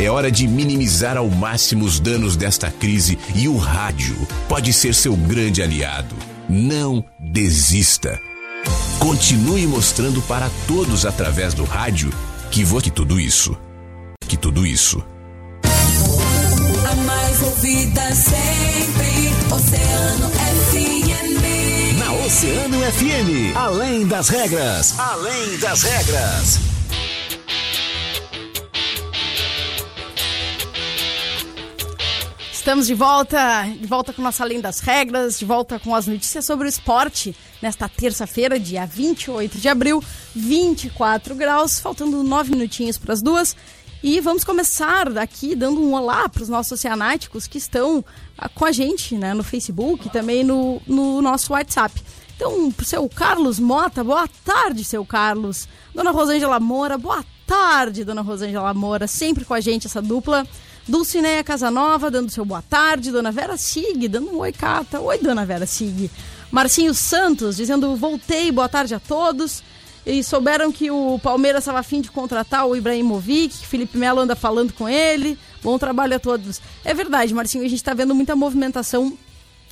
É 0.00 0.11
hora 0.11 0.28
de 0.28 0.49
minimizar 0.49 1.16
ao 1.16 1.28
máximo 1.28 1.85
os 1.85 2.00
danos 2.00 2.35
desta 2.35 2.68
crise 2.68 3.16
e 3.35 3.47
o 3.47 3.56
rádio 3.56 4.16
pode 4.49 4.73
ser 4.73 4.92
seu 4.92 5.14
grande 5.14 5.62
aliado. 5.62 6.16
Não 6.49 7.04
desista. 7.21 8.18
Continue 8.99 9.66
mostrando 9.66 10.23
para 10.23 10.50
todos 10.66 11.04
através 11.04 11.54
do 11.54 11.64
rádio 11.64 12.11
que 12.50 12.64
vou 12.64 12.81
que 12.81 12.90
tudo 12.90 13.19
isso, 13.19 13.57
que 14.28 14.37
tudo 14.37 14.66
isso 14.66 15.02
A 15.64 16.95
mais 16.97 17.42
ouvida 17.42 18.14
sempre, 18.14 19.33
Oceano 19.50 20.31
FM. 20.31 21.99
Na 21.99 22.12
Oceano 22.25 22.78
FM, 22.92 23.57
além 23.57 24.07
das 24.07 24.28
regras, 24.28 24.99
além 24.99 25.59
das 25.59 25.83
regras. 25.83 26.71
Estamos 32.62 32.87
de 32.87 32.95
volta, 32.95 33.64
de 33.64 33.88
volta 33.88 34.12
com 34.12 34.23
nossa 34.23 34.45
Além 34.45 34.61
das 34.61 34.78
Regras, 34.78 35.37
de 35.37 35.45
volta 35.45 35.81
com 35.81 35.97
as 35.97 36.07
notícias 36.07 36.45
sobre 36.45 36.64
o 36.64 36.69
esporte 36.69 37.35
nesta 37.61 37.88
terça-feira, 37.88 38.57
dia 38.57 38.87
28 38.87 39.59
de 39.59 39.69
abril, 39.69 40.00
24 40.33 41.35
graus, 41.35 41.81
faltando 41.81 42.23
nove 42.23 42.52
minutinhos 42.52 42.97
para 42.97 43.14
as 43.14 43.21
duas. 43.21 43.57
E 44.00 44.21
vamos 44.21 44.45
começar 44.45 45.19
aqui 45.19 45.57
dando 45.57 45.81
um 45.81 45.92
olá 45.92 46.28
para 46.28 46.45
os 46.45 46.49
nossos 46.49 46.71
oceanáticos 46.71 47.49
que 47.49 47.59
estão 47.59 48.04
ah, 48.38 48.49
com 48.49 48.64
a 48.64 48.71
gente 48.71 49.16
né, 49.16 49.35
no 49.35 49.42
Facebook 49.42 50.07
e 50.07 50.11
também 50.11 50.45
no, 50.45 50.81
no 50.87 51.21
nosso 51.21 51.54
WhatsApp. 51.54 52.00
Então, 52.37 52.71
pro 52.71 52.87
seu 52.87 53.09
Carlos 53.09 53.59
Mota, 53.59 54.04
boa 54.04 54.28
tarde, 54.45 54.85
seu 54.85 55.04
Carlos. 55.04 55.66
Dona 55.92 56.12
Rosângela 56.12 56.61
Moura, 56.61 56.97
boa 56.97 57.25
tarde, 57.45 58.04
dona 58.04 58.23
Rosângela 58.23 58.73
Moura, 58.73 59.09
sempre 59.09 59.45
com 59.45 59.52
a 59.52 59.61
gente 59.61 59.88
essa 59.88 60.00
dupla. 60.00 60.47
Dulcineia 60.86 61.44
Casanova, 61.44 62.10
dando 62.10 62.30
seu 62.30 62.44
boa 62.44 62.62
tarde. 62.62 63.12
Dona 63.12 63.30
Vera 63.30 63.56
Sig, 63.56 64.08
dando 64.08 64.30
um 64.30 64.38
oi, 64.38 64.52
Cata. 64.52 65.00
Oi, 65.00 65.18
dona 65.18 65.46
Vera 65.46 65.66
Sig. 65.66 66.10
Marcinho 66.50 66.92
Santos, 66.92 67.56
dizendo 67.56 67.96
voltei, 67.96 68.50
boa 68.50 68.68
tarde 68.68 68.94
a 68.94 69.00
todos. 69.00 69.62
E 70.04 70.22
souberam 70.24 70.72
que 70.72 70.90
o 70.90 71.18
Palmeiras 71.20 71.62
estava 71.62 71.78
afim 71.78 72.00
de 72.00 72.10
contratar 72.10 72.66
o 72.66 72.74
Ibrahimovic, 72.74 73.58
que 73.58 73.66
Felipe 73.66 73.96
Melo 73.96 74.20
anda 74.20 74.34
falando 74.34 74.72
com 74.72 74.88
ele. 74.88 75.38
Bom 75.62 75.78
trabalho 75.78 76.16
a 76.16 76.18
todos. 76.18 76.60
É 76.84 76.92
verdade, 76.92 77.32
Marcinho, 77.32 77.64
a 77.64 77.68
gente 77.68 77.78
está 77.78 77.94
vendo 77.94 78.12
muita 78.12 78.34
movimentação, 78.34 79.16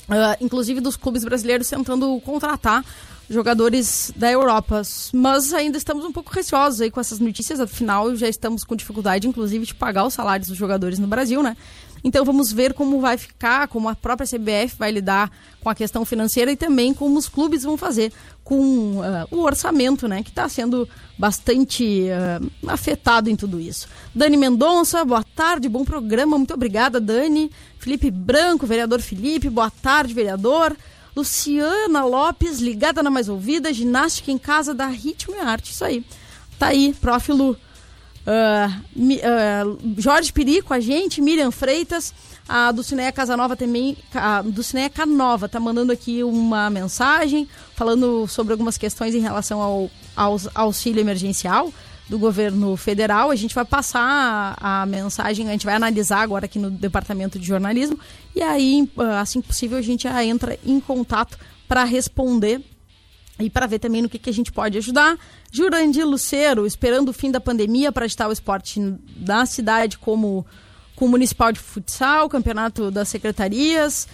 ah, 0.08 0.36
inclusive 0.40 0.80
dos 0.80 0.96
clubes 0.96 1.24
brasileiros 1.24 1.68
tentando 1.68 2.20
contratar 2.20 2.84
jogadores 3.30 4.12
da 4.16 4.30
Europa. 4.30 4.82
Mas 5.14 5.54
ainda 5.54 5.78
estamos 5.78 6.04
um 6.04 6.12
pouco 6.12 6.32
receosos 6.32 6.80
aí 6.80 6.90
com 6.90 7.00
essas 7.00 7.20
notícias, 7.20 7.60
afinal 7.60 8.14
já 8.16 8.28
estamos 8.28 8.64
com 8.64 8.74
dificuldade, 8.74 9.28
inclusive, 9.28 9.64
de 9.64 9.74
pagar 9.74 10.04
os 10.04 10.12
salários 10.12 10.48
dos 10.48 10.58
jogadores 10.58 10.98
no 10.98 11.06
Brasil, 11.06 11.42
né? 11.42 11.56
Então 12.02 12.24
vamos 12.24 12.50
ver 12.50 12.72
como 12.72 13.00
vai 13.00 13.16
ficar, 13.16 13.68
como 13.68 13.88
a 13.88 13.94
própria 13.94 14.26
CBF 14.26 14.76
vai 14.78 14.90
lidar 14.90 15.30
com 15.60 15.68
a 15.68 15.74
questão 15.74 16.04
financeira 16.04 16.50
e 16.50 16.56
também 16.56 16.94
como 16.94 17.18
os 17.18 17.28
clubes 17.28 17.62
vão 17.62 17.76
fazer 17.76 18.10
com 18.42 19.02
ah, 19.02 19.26
o 19.30 19.42
orçamento, 19.42 20.08
né, 20.08 20.22
que 20.22 20.30
está 20.30 20.48
sendo 20.48 20.88
bastante 21.18 22.08
ah, 22.10 22.40
afetado 22.72 23.28
em 23.28 23.36
tudo 23.36 23.60
isso. 23.60 23.86
Dani 24.14 24.36
Mendonça, 24.36 25.04
boa 25.04 25.22
tarde, 25.22 25.68
bom 25.68 25.84
programa, 25.84 26.38
muito 26.38 26.54
obrigada, 26.54 26.98
Dani. 26.98 27.50
Felipe 27.78 28.10
Branco, 28.10 28.66
vereador 28.66 29.00
Felipe, 29.00 29.50
boa 29.50 29.70
tarde, 29.70 30.14
vereador. 30.14 30.74
Luciana 31.20 32.02
Lopes, 32.04 32.60
ligada 32.60 33.02
na 33.02 33.10
mais 33.10 33.28
ouvida, 33.28 33.72
ginástica 33.74 34.30
em 34.30 34.38
casa 34.38 34.72
da 34.72 34.86
Ritmo 34.86 35.34
e 35.36 35.38
Arte. 35.38 35.72
Isso 35.72 35.84
aí. 35.84 36.02
Tá 36.58 36.68
aí, 36.68 36.94
prof. 36.98 37.30
Lu. 37.32 37.56
Mi- 38.96 39.20
ah, 39.22 39.64
Jorge 39.98 40.32
Piri 40.32 40.62
com 40.62 40.72
a 40.72 40.80
gente, 40.80 41.20
Miriam 41.20 41.50
Freitas, 41.50 42.14
a 42.48 42.72
Dulcineia 42.72 43.12
Casanova 43.12 43.54
também, 43.56 43.96
a 44.14 44.42
Dulcineia 44.42 44.88
Canova 44.88 45.48
tá 45.48 45.60
mandando 45.60 45.92
aqui 45.92 46.22
uma 46.22 46.70
mensagem 46.70 47.48
falando 47.74 48.26
sobre 48.28 48.52
algumas 48.52 48.76
questões 48.78 49.14
em 49.14 49.20
relação 49.20 49.60
ao, 49.60 49.90
ao 50.16 50.40
auxílio 50.54 51.00
emergencial 51.00 51.72
do 52.10 52.18
governo 52.18 52.76
federal. 52.76 53.30
A 53.30 53.36
gente 53.36 53.54
vai 53.54 53.64
passar 53.64 54.56
a, 54.60 54.84
mensagem, 54.84 55.48
a 55.48 55.52
gente 55.52 55.64
vai 55.64 55.76
analisar 55.76 56.20
agora 56.20 56.44
aqui 56.44 56.58
no 56.58 56.68
departamento 56.68 57.38
de 57.38 57.46
jornalismo 57.46 57.98
e 58.34 58.42
aí, 58.42 58.90
ah, 58.98 59.20
assim 59.20 59.40
que 59.40 59.46
possível, 59.46 59.78
a 59.78 59.82
gente 59.82 60.02
já 60.02 60.24
entra 60.24 60.58
em 60.66 60.80
contato 60.80 61.38
para 61.68 61.84
responder 61.84 62.60
e 63.38 63.48
para 63.48 63.66
ver 63.66 63.78
também 63.78 64.02
no 64.02 64.08
que, 64.08 64.18
que 64.18 64.28
a 64.28 64.32
gente 64.32 64.50
pode 64.50 64.76
ajudar. 64.76 65.16
Jurandir 65.52 66.04
Lucero, 66.04 66.66
esperando 66.66 67.10
o 67.10 67.12
fim 67.12 67.30
da 67.30 67.40
pandemia 67.40 67.92
para 67.92 68.04
agitar 68.04 68.28
o 68.28 68.32
esporte 68.32 68.80
na 69.16 69.46
cidade, 69.46 69.96
como 69.96 70.44
com 70.96 71.06
o 71.06 71.08
Municipal 71.08 71.52
de 71.52 71.60
Futsal, 71.60 72.28
Campeonato 72.28 72.90
das 72.90 73.08
Secretarias, 73.08 74.06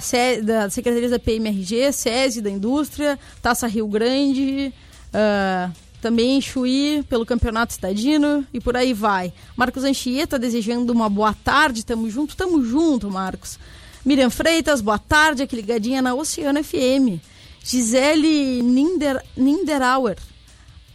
Se- 0.00 0.42
da 0.42 0.68
Secretarias 0.70 1.10
da 1.12 1.18
PMRG, 1.18 1.92
SESI 1.92 2.40
da 2.40 2.50
Indústria, 2.50 3.18
Taça 3.40 3.68
Rio 3.68 3.86
Grande, 3.86 4.72
ah, 5.12 5.70
também 6.02 6.40
Chuí 6.40 7.04
pelo 7.08 7.24
Campeonato 7.24 7.72
Estadino 7.72 8.44
e 8.52 8.60
por 8.60 8.76
aí 8.76 8.92
vai. 8.92 9.32
Marcos 9.56 9.84
Anchieta 9.84 10.36
desejando 10.36 10.92
uma 10.92 11.08
boa 11.08 11.32
tarde, 11.32 11.86
tamo 11.86 12.10
junto, 12.10 12.36
tamo 12.36 12.62
junto, 12.64 13.08
Marcos. 13.08 13.56
Miriam 14.04 14.28
Freitas, 14.28 14.80
boa 14.80 14.98
tarde, 14.98 15.44
aqui 15.44 15.54
ligadinha 15.54 16.02
na 16.02 16.12
Oceano 16.12 16.62
FM. 16.62 17.22
Gisele 17.62 18.60
Ninder, 18.62 19.24
Ninderauer. 19.36 20.18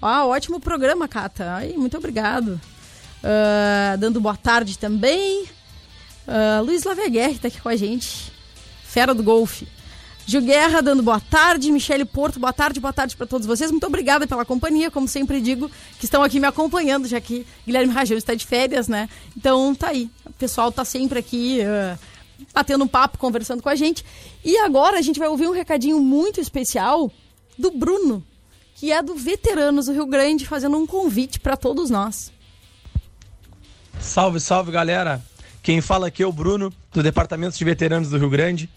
Ah, 0.02 0.26
ótimo 0.26 0.60
programa, 0.60 1.08
Cata. 1.08 1.56
Ai, 1.56 1.74
muito 1.78 1.96
obrigado. 1.96 2.60
Ah, 3.24 3.96
dando 3.98 4.20
boa 4.20 4.36
tarde 4.36 4.78
também. 4.78 5.46
Ah, 6.28 6.60
Luiz 6.60 6.84
Laveguerre 6.84 7.36
está 7.36 7.48
aqui 7.48 7.62
com 7.62 7.70
a 7.70 7.78
gente. 7.78 8.30
Fera 8.84 9.14
do 9.14 9.24
golfe. 9.24 9.68
Gil 10.28 10.42
Guerra 10.42 10.82
dando 10.82 11.02
boa 11.02 11.22
tarde. 11.22 11.72
Michele 11.72 12.04
Porto, 12.04 12.38
boa 12.38 12.52
tarde, 12.52 12.82
boa 12.82 12.92
tarde 12.92 13.16
para 13.16 13.26
todos 13.26 13.48
vocês. 13.48 13.72
Muito 13.72 13.88
obrigada 13.88 14.28
pela 14.28 14.44
companhia, 14.44 14.92
como 14.92 15.08
sempre 15.08 15.40
digo, 15.40 15.72
que 15.98 16.04
estão 16.04 16.22
aqui 16.22 16.38
me 16.38 16.46
acompanhando, 16.46 17.08
já 17.08 17.22
que 17.22 17.48
Guilherme 17.66 17.94
Rajão 17.94 18.18
está 18.18 18.36
de 18.36 18.46
férias, 18.46 18.90
né? 18.90 19.08
Então 19.38 19.74
tá 19.74 19.88
aí. 19.88 20.12
O 20.26 20.34
pessoal 20.34 20.70
tá 20.70 20.84
sempre 20.84 21.18
aqui 21.18 21.62
ah, 21.62 21.98
batendo 22.54 22.84
um 22.84 22.88
papo, 22.90 23.18
conversando 23.18 23.64
com 23.64 23.70
a 23.70 23.76
gente. 23.76 24.04
E 24.44 24.58
agora 24.58 25.00
a 25.00 25.02
gente 25.02 25.18
vai 25.18 25.30
ouvir 25.30 25.48
um 25.48 25.54
recadinho 25.54 25.98
muito 26.02 26.42
especial 26.42 27.10
do 27.58 27.72
Bruno, 27.72 28.22
que 28.76 28.92
é 28.92 29.02
do 29.02 29.16
Veteranos 29.16 29.86
do 29.86 29.94
Rio 29.94 30.06
Grande, 30.06 30.46
fazendo 30.46 30.78
um 30.78 30.86
convite 30.86 31.40
para 31.40 31.56
todos 31.56 31.90
nós. 31.90 32.34
Salve, 33.98 34.42
salve 34.42 34.74
galera! 34.74 35.24
Quem 35.64 35.80
fala 35.80 36.08
aqui 36.08 36.22
é 36.22 36.28
o 36.28 36.34
Bruno, 36.34 36.72
do 36.92 37.02
Departamento 37.02 37.58
de 37.58 37.64
Veteranos 37.64 38.10
do 38.10 38.18
Rio 38.18 38.30
Grande. 38.30 38.70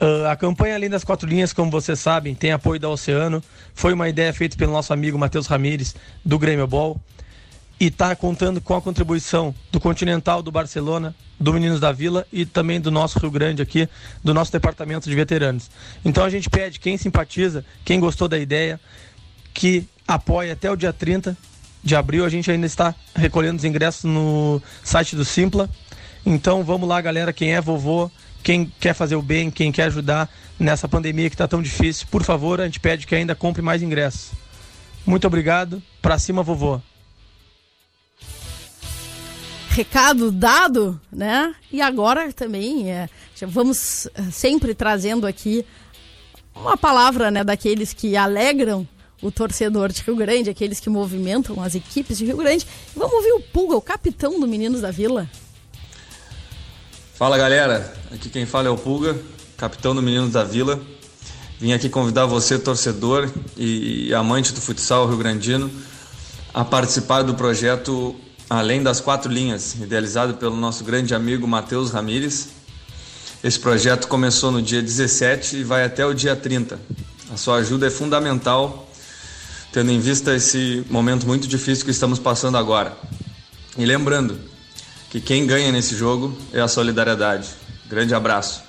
Uh, 0.00 0.26
a 0.28 0.36
campanha 0.36 0.74
Além 0.74 0.90
das 0.90 1.04
Quatro 1.04 1.28
Linhas, 1.28 1.52
como 1.52 1.70
vocês 1.70 2.00
sabem, 2.00 2.34
tem 2.34 2.52
apoio 2.52 2.80
da 2.80 2.88
Oceano. 2.88 3.42
Foi 3.74 3.92
uma 3.92 4.08
ideia 4.08 4.32
feita 4.32 4.56
pelo 4.56 4.72
nosso 4.72 4.92
amigo 4.92 5.18
Matheus 5.18 5.46
Ramires, 5.46 5.94
do 6.24 6.38
Grêmio 6.38 6.66
Ball. 6.66 7.00
E 7.78 7.86
está 7.86 8.14
contando 8.14 8.60
com 8.60 8.74
a 8.74 8.80
contribuição 8.80 9.54
do 9.70 9.80
Continental, 9.80 10.42
do 10.42 10.50
Barcelona, 10.50 11.14
do 11.38 11.52
Meninos 11.52 11.80
da 11.80 11.90
Vila 11.92 12.26
e 12.32 12.46
também 12.46 12.80
do 12.80 12.90
nosso 12.90 13.18
Rio 13.18 13.30
Grande 13.30 13.62
aqui, 13.62 13.88
do 14.22 14.32
nosso 14.32 14.52
Departamento 14.52 15.08
de 15.08 15.14
Veteranos. 15.14 15.70
Então 16.04 16.24
a 16.24 16.30
gente 16.30 16.48
pede 16.48 16.78
quem 16.78 16.96
simpatiza, 16.96 17.64
quem 17.84 17.98
gostou 17.98 18.28
da 18.28 18.38
ideia, 18.38 18.80
que 19.52 19.86
apoie 20.06 20.50
até 20.50 20.70
o 20.70 20.76
dia 20.76 20.92
30 20.92 21.36
de 21.82 21.96
abril. 21.96 22.24
A 22.24 22.28
gente 22.28 22.50
ainda 22.50 22.66
está 22.66 22.94
recolhendo 23.14 23.58
os 23.58 23.64
ingressos 23.64 24.04
no 24.04 24.62
site 24.82 25.16
do 25.16 25.24
Simpla. 25.24 25.68
Então 26.24 26.64
vamos 26.64 26.88
lá, 26.88 27.00
galera. 27.00 27.32
Quem 27.32 27.54
é 27.54 27.60
vovô, 27.60 28.10
quem 28.44 28.70
quer 28.78 28.94
fazer 28.94 29.16
o 29.16 29.22
bem, 29.22 29.50
quem 29.50 29.72
quer 29.72 29.84
ajudar 29.84 30.30
nessa 30.60 30.86
pandemia 30.86 31.30
que 31.30 31.34
está 31.34 31.48
tão 31.48 31.62
difícil, 31.62 32.06
por 32.10 32.22
favor, 32.22 32.60
a 32.60 32.66
gente 32.66 32.78
pede 32.78 33.06
que 33.06 33.14
ainda 33.14 33.34
compre 33.34 33.62
mais 33.62 33.82
ingressos. 33.82 34.32
Muito 35.06 35.26
obrigado. 35.26 35.82
Pra 36.00 36.18
cima, 36.18 36.42
vovô. 36.42 36.80
Recado 39.70 40.30
dado, 40.30 41.00
né? 41.10 41.54
E 41.72 41.80
agora 41.80 42.32
também 42.32 42.92
é, 42.92 43.08
vamos 43.42 44.06
eh, 44.14 44.22
sempre 44.30 44.74
trazendo 44.74 45.26
aqui 45.26 45.64
uma 46.54 46.76
palavra 46.76 47.30
né, 47.30 47.42
daqueles 47.42 47.92
que 47.92 48.16
alegram 48.16 48.86
o 49.20 49.32
torcedor 49.32 49.90
de 49.90 50.02
Rio 50.02 50.14
Grande, 50.14 50.50
aqueles 50.50 50.78
que 50.78 50.90
movimentam 50.90 51.60
as 51.60 51.74
equipes 51.74 52.18
de 52.18 52.26
Rio 52.26 52.36
Grande. 52.36 52.66
Vamos 52.94 53.14
ouvir 53.14 53.32
o 53.32 53.40
Pulga, 53.40 53.74
o 53.74 53.80
capitão 53.80 54.38
do 54.38 54.46
Meninos 54.46 54.82
da 54.82 54.90
Vila. 54.90 55.28
Fala 57.16 57.38
galera, 57.38 57.94
aqui 58.12 58.28
quem 58.28 58.44
fala 58.44 58.66
é 58.66 58.70
o 58.72 58.76
Pulga, 58.76 59.16
capitão 59.56 59.94
do 59.94 60.02
Meninos 60.02 60.32
da 60.32 60.42
Vila. 60.42 60.80
Vim 61.60 61.72
aqui 61.72 61.88
convidar 61.88 62.26
você, 62.26 62.58
torcedor 62.58 63.30
e 63.56 64.12
amante 64.12 64.52
do 64.52 64.60
futsal 64.60 65.06
rio-grandino, 65.06 65.70
a 66.52 66.64
participar 66.64 67.22
do 67.22 67.34
projeto 67.34 68.16
Além 68.50 68.82
das 68.82 69.00
Quatro 69.00 69.30
Linhas, 69.30 69.74
idealizado 69.74 70.34
pelo 70.34 70.56
nosso 70.56 70.82
grande 70.82 71.14
amigo 71.14 71.46
Matheus 71.46 71.92
Ramires. 71.92 72.48
Esse 73.44 73.60
projeto 73.60 74.08
começou 74.08 74.50
no 74.50 74.60
dia 74.60 74.82
17 74.82 75.58
e 75.58 75.62
vai 75.62 75.84
até 75.84 76.04
o 76.04 76.12
dia 76.12 76.34
30. 76.34 76.80
A 77.32 77.36
sua 77.36 77.58
ajuda 77.58 77.86
é 77.86 77.90
fundamental, 77.90 78.90
tendo 79.70 79.92
em 79.92 80.00
vista 80.00 80.34
esse 80.34 80.84
momento 80.90 81.28
muito 81.28 81.46
difícil 81.46 81.84
que 81.84 81.92
estamos 81.92 82.18
passando 82.18 82.58
agora. 82.58 82.98
E 83.78 83.86
lembrando 83.86 84.52
que 85.14 85.20
quem 85.20 85.46
ganha 85.46 85.70
nesse 85.70 85.94
jogo 85.94 86.36
é 86.52 86.60
a 86.60 86.66
solidariedade. 86.66 87.48
Grande 87.86 88.12
abraço. 88.12 88.64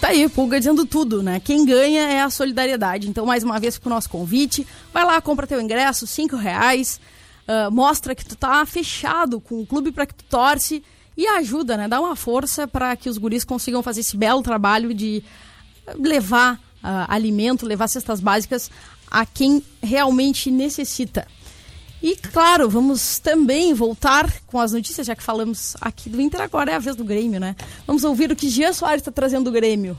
Tá 0.00 0.08
aí, 0.08 0.26
Pulga 0.26 0.58
dizendo 0.58 0.86
tudo, 0.86 1.22
né? 1.22 1.38
Quem 1.38 1.66
ganha 1.66 2.08
é 2.08 2.22
a 2.22 2.30
solidariedade. 2.30 3.10
Então, 3.10 3.26
mais 3.26 3.44
uma 3.44 3.60
vez, 3.60 3.76
com 3.76 3.90
o 3.90 3.92
nosso 3.92 4.08
convite, 4.08 4.66
vai 4.90 5.04
lá, 5.04 5.20
compra 5.20 5.46
teu 5.46 5.60
ingresso, 5.60 6.06
cinco 6.06 6.34
reais, 6.34 6.98
uh, 7.46 7.70
mostra 7.70 8.14
que 8.14 8.24
tu 8.24 8.34
tá 8.36 8.64
fechado 8.64 9.38
com 9.38 9.60
o 9.60 9.66
clube 9.66 9.92
para 9.92 10.06
que 10.06 10.14
tu 10.14 10.24
torce 10.24 10.82
e 11.14 11.26
ajuda, 11.26 11.76
né? 11.76 11.86
Dá 11.86 12.00
uma 12.00 12.16
força 12.16 12.66
para 12.66 12.96
que 12.96 13.10
os 13.10 13.18
guris 13.18 13.44
consigam 13.44 13.82
fazer 13.82 14.00
esse 14.00 14.16
belo 14.16 14.42
trabalho 14.42 14.94
de 14.94 15.22
levar 15.94 16.54
uh, 16.54 17.04
alimento, 17.06 17.66
levar 17.66 17.86
cestas 17.86 18.18
básicas 18.18 18.70
a 19.10 19.26
quem 19.26 19.62
realmente 19.82 20.50
necessita. 20.50 21.26
E 22.02 22.16
claro, 22.16 22.68
vamos 22.68 23.18
também 23.18 23.74
voltar 23.74 24.40
com 24.46 24.58
as 24.58 24.72
notícias, 24.72 25.06
já 25.06 25.14
que 25.14 25.22
falamos 25.22 25.76
aqui 25.80 26.08
do 26.08 26.20
Inter, 26.20 26.40
agora 26.40 26.72
é 26.72 26.74
a 26.74 26.78
vez 26.78 26.96
do 26.96 27.04
Grêmio, 27.04 27.38
né? 27.38 27.54
Vamos 27.86 28.04
ouvir 28.04 28.32
o 28.32 28.36
que 28.36 28.48
Jean 28.48 28.72
Soares 28.72 29.02
está 29.02 29.12
trazendo 29.12 29.44
do 29.44 29.52
Grêmio. 29.52 29.98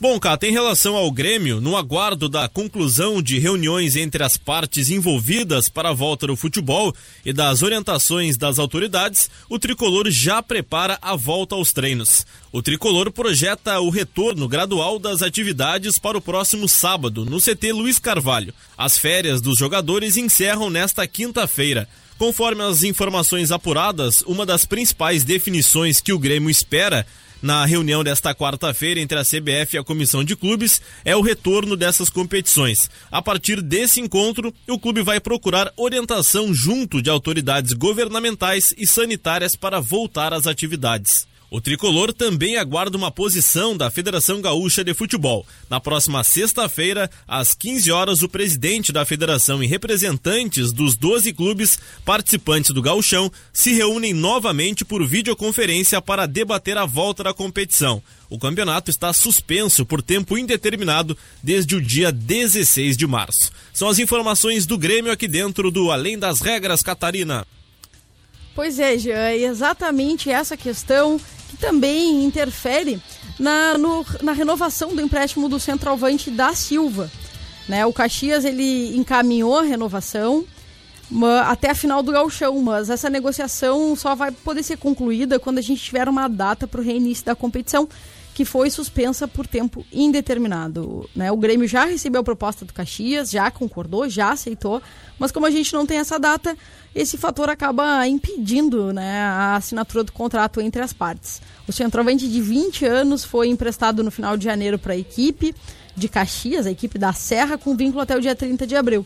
Bom, 0.00 0.16
Cata, 0.20 0.46
em 0.46 0.52
relação 0.52 0.94
ao 0.94 1.10
Grêmio, 1.10 1.60
no 1.60 1.76
aguardo 1.76 2.28
da 2.28 2.48
conclusão 2.48 3.20
de 3.20 3.40
reuniões 3.40 3.96
entre 3.96 4.22
as 4.22 4.36
partes 4.36 4.90
envolvidas 4.90 5.68
para 5.68 5.88
a 5.88 5.92
volta 5.92 6.28
do 6.28 6.36
futebol 6.36 6.94
e 7.24 7.32
das 7.32 7.62
orientações 7.62 8.36
das 8.36 8.60
autoridades, 8.60 9.28
o 9.48 9.58
tricolor 9.58 10.08
já 10.08 10.40
prepara 10.40 10.96
a 11.02 11.16
volta 11.16 11.56
aos 11.56 11.72
treinos. 11.72 12.24
O 12.52 12.62
tricolor 12.62 13.10
projeta 13.10 13.80
o 13.80 13.90
retorno 13.90 14.46
gradual 14.46 15.00
das 15.00 15.20
atividades 15.20 15.98
para 15.98 16.16
o 16.16 16.22
próximo 16.22 16.68
sábado, 16.68 17.24
no 17.24 17.40
CT 17.40 17.72
Luiz 17.72 17.98
Carvalho. 17.98 18.54
As 18.76 18.96
férias 18.96 19.40
dos 19.40 19.58
jogadores 19.58 20.16
encerram 20.16 20.70
nesta 20.70 21.08
quinta-feira. 21.08 21.88
Conforme 22.16 22.62
as 22.62 22.84
informações 22.84 23.50
apuradas, 23.50 24.22
uma 24.22 24.46
das 24.46 24.64
principais 24.64 25.24
definições 25.24 26.00
que 26.00 26.12
o 26.12 26.18
Grêmio 26.20 26.50
espera 26.50 27.04
na 27.40 27.64
reunião 27.64 28.02
desta 28.02 28.34
quarta-feira 28.34 28.98
entre 28.98 29.18
a 29.18 29.24
CBF 29.24 29.76
e 29.76 29.78
a 29.78 29.84
Comissão 29.84 30.24
de 30.24 30.34
Clubes 30.34 30.82
é 31.04 31.14
o 31.14 31.20
retorno 31.20 31.76
dessas 31.76 32.10
competições. 32.10 32.90
A 33.10 33.22
partir 33.22 33.62
desse 33.62 34.00
encontro, 34.00 34.52
o 34.66 34.78
clube 34.78 35.02
vai 35.02 35.20
procurar 35.20 35.72
orientação 35.76 36.52
junto 36.52 37.00
de 37.00 37.10
autoridades 37.10 37.72
governamentais 37.72 38.74
e 38.76 38.86
sanitárias 38.86 39.54
para 39.54 39.80
voltar 39.80 40.32
às 40.32 40.46
atividades. 40.46 41.27
O 41.50 41.62
tricolor 41.62 42.12
também 42.12 42.58
aguarda 42.58 42.98
uma 42.98 43.10
posição 43.10 43.74
da 43.74 43.90
Federação 43.90 44.42
Gaúcha 44.42 44.84
de 44.84 44.92
Futebol. 44.92 45.46
Na 45.70 45.80
próxima 45.80 46.22
sexta-feira, 46.22 47.10
às 47.26 47.54
15 47.54 47.90
horas, 47.90 48.22
o 48.22 48.28
presidente 48.28 48.92
da 48.92 49.06
federação 49.06 49.62
e 49.62 49.66
representantes 49.66 50.72
dos 50.72 50.94
12 50.94 51.32
clubes 51.32 51.78
participantes 52.04 52.70
do 52.70 52.82
Gauchão 52.82 53.32
se 53.50 53.72
reúnem 53.72 54.12
novamente 54.12 54.84
por 54.84 55.06
videoconferência 55.06 56.02
para 56.02 56.26
debater 56.26 56.76
a 56.76 56.84
volta 56.84 57.24
da 57.24 57.32
competição. 57.32 58.02
O 58.28 58.38
campeonato 58.38 58.90
está 58.90 59.10
suspenso 59.14 59.86
por 59.86 60.02
tempo 60.02 60.36
indeterminado 60.36 61.16
desde 61.42 61.76
o 61.76 61.80
dia 61.80 62.12
16 62.12 62.94
de 62.94 63.06
março. 63.06 63.50
São 63.72 63.88
as 63.88 63.98
informações 63.98 64.66
do 64.66 64.76
Grêmio 64.76 65.10
aqui 65.10 65.26
dentro 65.26 65.70
do 65.70 65.90
Além 65.90 66.18
das 66.18 66.42
Regras, 66.42 66.82
Catarina. 66.82 67.46
Pois 68.54 68.78
é, 68.78 68.98
Jean, 68.98 69.14
é 69.14 69.38
exatamente 69.38 70.28
essa 70.28 70.56
questão 70.56 71.18
que 71.48 71.56
também 71.56 72.24
interfere 72.24 73.00
na, 73.38 73.78
no, 73.78 74.04
na 74.22 74.32
renovação 74.32 74.94
do 74.94 75.00
empréstimo 75.00 75.48
do 75.48 75.58
centroavante 75.58 76.30
da 76.30 76.54
Silva. 76.54 77.10
Né? 77.68 77.84
O 77.84 77.92
Caxias 77.92 78.44
ele 78.44 78.96
encaminhou 78.96 79.58
a 79.58 79.62
renovação 79.62 80.44
até 81.46 81.70
a 81.70 81.74
final 81.74 82.02
do 82.02 82.12
gauchão, 82.12 82.60
mas 82.60 82.90
essa 82.90 83.08
negociação 83.08 83.96
só 83.96 84.14
vai 84.14 84.30
poder 84.30 84.62
ser 84.62 84.76
concluída 84.76 85.38
quando 85.38 85.58
a 85.58 85.62
gente 85.62 85.82
tiver 85.82 86.08
uma 86.08 86.28
data 86.28 86.66
para 86.66 86.80
o 86.80 86.84
reinício 86.84 87.24
da 87.24 87.34
competição, 87.34 87.88
que 88.38 88.44
foi 88.44 88.70
suspensa 88.70 89.26
por 89.26 89.48
tempo 89.48 89.84
indeterminado. 89.92 91.10
Né? 91.12 91.32
O 91.32 91.36
Grêmio 91.36 91.66
já 91.66 91.86
recebeu 91.86 92.20
a 92.20 92.24
proposta 92.24 92.64
do 92.64 92.72
Caxias, 92.72 93.32
já 93.32 93.50
concordou, 93.50 94.08
já 94.08 94.30
aceitou, 94.30 94.80
mas 95.18 95.32
como 95.32 95.44
a 95.44 95.50
gente 95.50 95.72
não 95.72 95.84
tem 95.84 95.98
essa 95.98 96.20
data, 96.20 96.56
esse 96.94 97.18
fator 97.18 97.50
acaba 97.50 98.06
impedindo 98.06 98.92
né, 98.92 99.22
a 99.22 99.56
assinatura 99.56 100.04
do 100.04 100.12
contrato 100.12 100.60
entre 100.60 100.80
as 100.80 100.92
partes. 100.92 101.42
O 101.66 101.72
centroavante 101.72 102.28
de 102.28 102.40
20 102.40 102.86
anos 102.86 103.24
foi 103.24 103.48
emprestado 103.48 104.04
no 104.04 104.10
final 104.12 104.36
de 104.36 104.44
janeiro 104.44 104.78
para 104.78 104.92
a 104.92 104.96
equipe 104.96 105.52
de 105.96 106.08
Caxias, 106.08 106.64
a 106.64 106.70
equipe 106.70 106.96
da 106.96 107.12
Serra, 107.12 107.58
com 107.58 107.76
vínculo 107.76 108.02
até 108.02 108.16
o 108.16 108.20
dia 108.20 108.36
30 108.36 108.68
de 108.68 108.76
abril. 108.76 109.04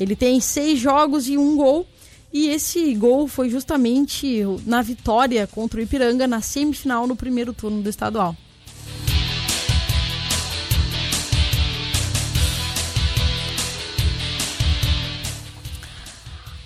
Ele 0.00 0.16
tem 0.16 0.40
seis 0.40 0.78
jogos 0.78 1.28
e 1.28 1.36
um 1.36 1.54
gol, 1.54 1.86
e 2.32 2.48
esse 2.48 2.94
gol 2.94 3.28
foi 3.28 3.50
justamente 3.50 4.42
na 4.64 4.80
vitória 4.80 5.46
contra 5.46 5.78
o 5.78 5.82
Ipiranga 5.82 6.26
na 6.26 6.40
semifinal 6.40 7.06
no 7.06 7.14
primeiro 7.14 7.52
turno 7.52 7.82
do 7.82 7.90
estadual. 7.90 8.34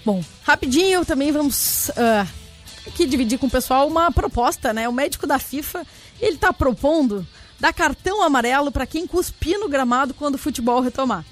Bom, 0.05 0.23
rapidinho 0.43 1.05
também 1.05 1.33
vamos 1.33 1.89
uh, 1.89 2.29
aqui 2.87 3.07
dividir 3.07 3.39
com 3.39 3.47
o 3.47 3.51
pessoal 3.51 3.89
uma 3.89 4.13
proposta, 4.13 4.73
né? 4.73 4.87
O 4.87 4.93
médico 4.93 5.27
da 5.27 5.39
FIFA, 5.39 5.87
ele 6.21 6.35
está 6.35 6.53
propondo 6.53 7.27
dar 7.59 7.73
cartão 7.73 8.23
amarelo 8.23 8.71
para 8.71 8.87
quem 8.87 9.07
cuspir 9.07 9.59
no 9.59 9.69
gramado 9.69 10.13
quando 10.13 10.35
o 10.35 10.39
futebol 10.39 10.81
retomar. 10.81 11.25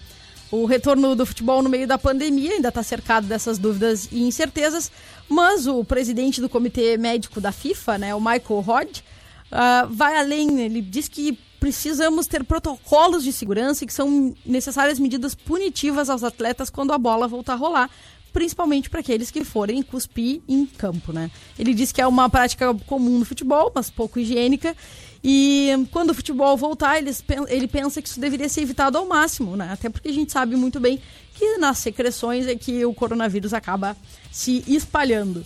O 0.50 0.64
retorno 0.64 1.14
do 1.14 1.26
futebol 1.26 1.62
no 1.62 1.68
meio 1.68 1.86
da 1.86 1.98
pandemia 1.98 2.52
ainda 2.52 2.68
está 2.68 2.82
cercado 2.82 3.26
dessas 3.26 3.58
dúvidas 3.58 4.08
e 4.10 4.22
incertezas, 4.22 4.90
mas 5.28 5.66
o 5.66 5.84
presidente 5.84 6.40
do 6.40 6.48
comitê 6.48 6.96
médico 6.96 7.40
da 7.40 7.52
FIFA, 7.52 7.98
né, 7.98 8.14
o 8.14 8.20
Michael 8.20 8.60
Rod, 8.60 8.98
uh, 8.98 9.88
vai 9.90 10.16
além. 10.16 10.60
Ele 10.60 10.80
diz 10.80 11.08
que 11.08 11.38
precisamos 11.62 12.26
ter 12.26 12.42
protocolos 12.42 13.22
de 13.22 13.32
segurança 13.32 13.84
e 13.84 13.86
que 13.86 13.92
são 13.92 14.34
necessárias 14.44 14.98
medidas 14.98 15.32
punitivas 15.32 16.10
aos 16.10 16.24
atletas 16.24 16.68
quando 16.68 16.92
a 16.92 16.98
bola 16.98 17.28
voltar 17.28 17.52
a 17.52 17.56
rolar, 17.56 17.90
principalmente 18.32 18.88
para 18.88 19.00
aqueles 19.00 19.30
que 19.30 19.44
forem 19.44 19.82
cuspir 19.82 20.40
em 20.48 20.64
campo, 20.66 21.12
né? 21.12 21.30
Ele 21.58 21.74
diz 21.74 21.92
que 21.92 22.00
é 22.00 22.06
uma 22.06 22.28
prática 22.30 22.74
comum 22.86 23.18
no 23.18 23.24
futebol, 23.24 23.70
mas 23.74 23.90
pouco 23.90 24.18
higiênica. 24.18 24.74
E 25.22 25.70
quando 25.92 26.10
o 26.10 26.14
futebol 26.14 26.56
voltar, 26.56 26.98
eles, 26.98 27.22
ele 27.48 27.68
pensa 27.68 28.02
que 28.02 28.08
isso 28.08 28.18
deveria 28.18 28.48
ser 28.48 28.62
evitado 28.62 28.98
ao 28.98 29.06
máximo, 29.06 29.56
né? 29.56 29.70
Até 29.72 29.88
porque 29.88 30.08
a 30.08 30.12
gente 30.12 30.32
sabe 30.32 30.56
muito 30.56 30.80
bem 30.80 31.00
que 31.34 31.58
nas 31.58 31.78
secreções 31.78 32.46
é 32.46 32.56
que 32.56 32.84
o 32.84 32.92
coronavírus 32.92 33.54
acaba 33.54 33.96
se 34.30 34.64
espalhando. 34.66 35.44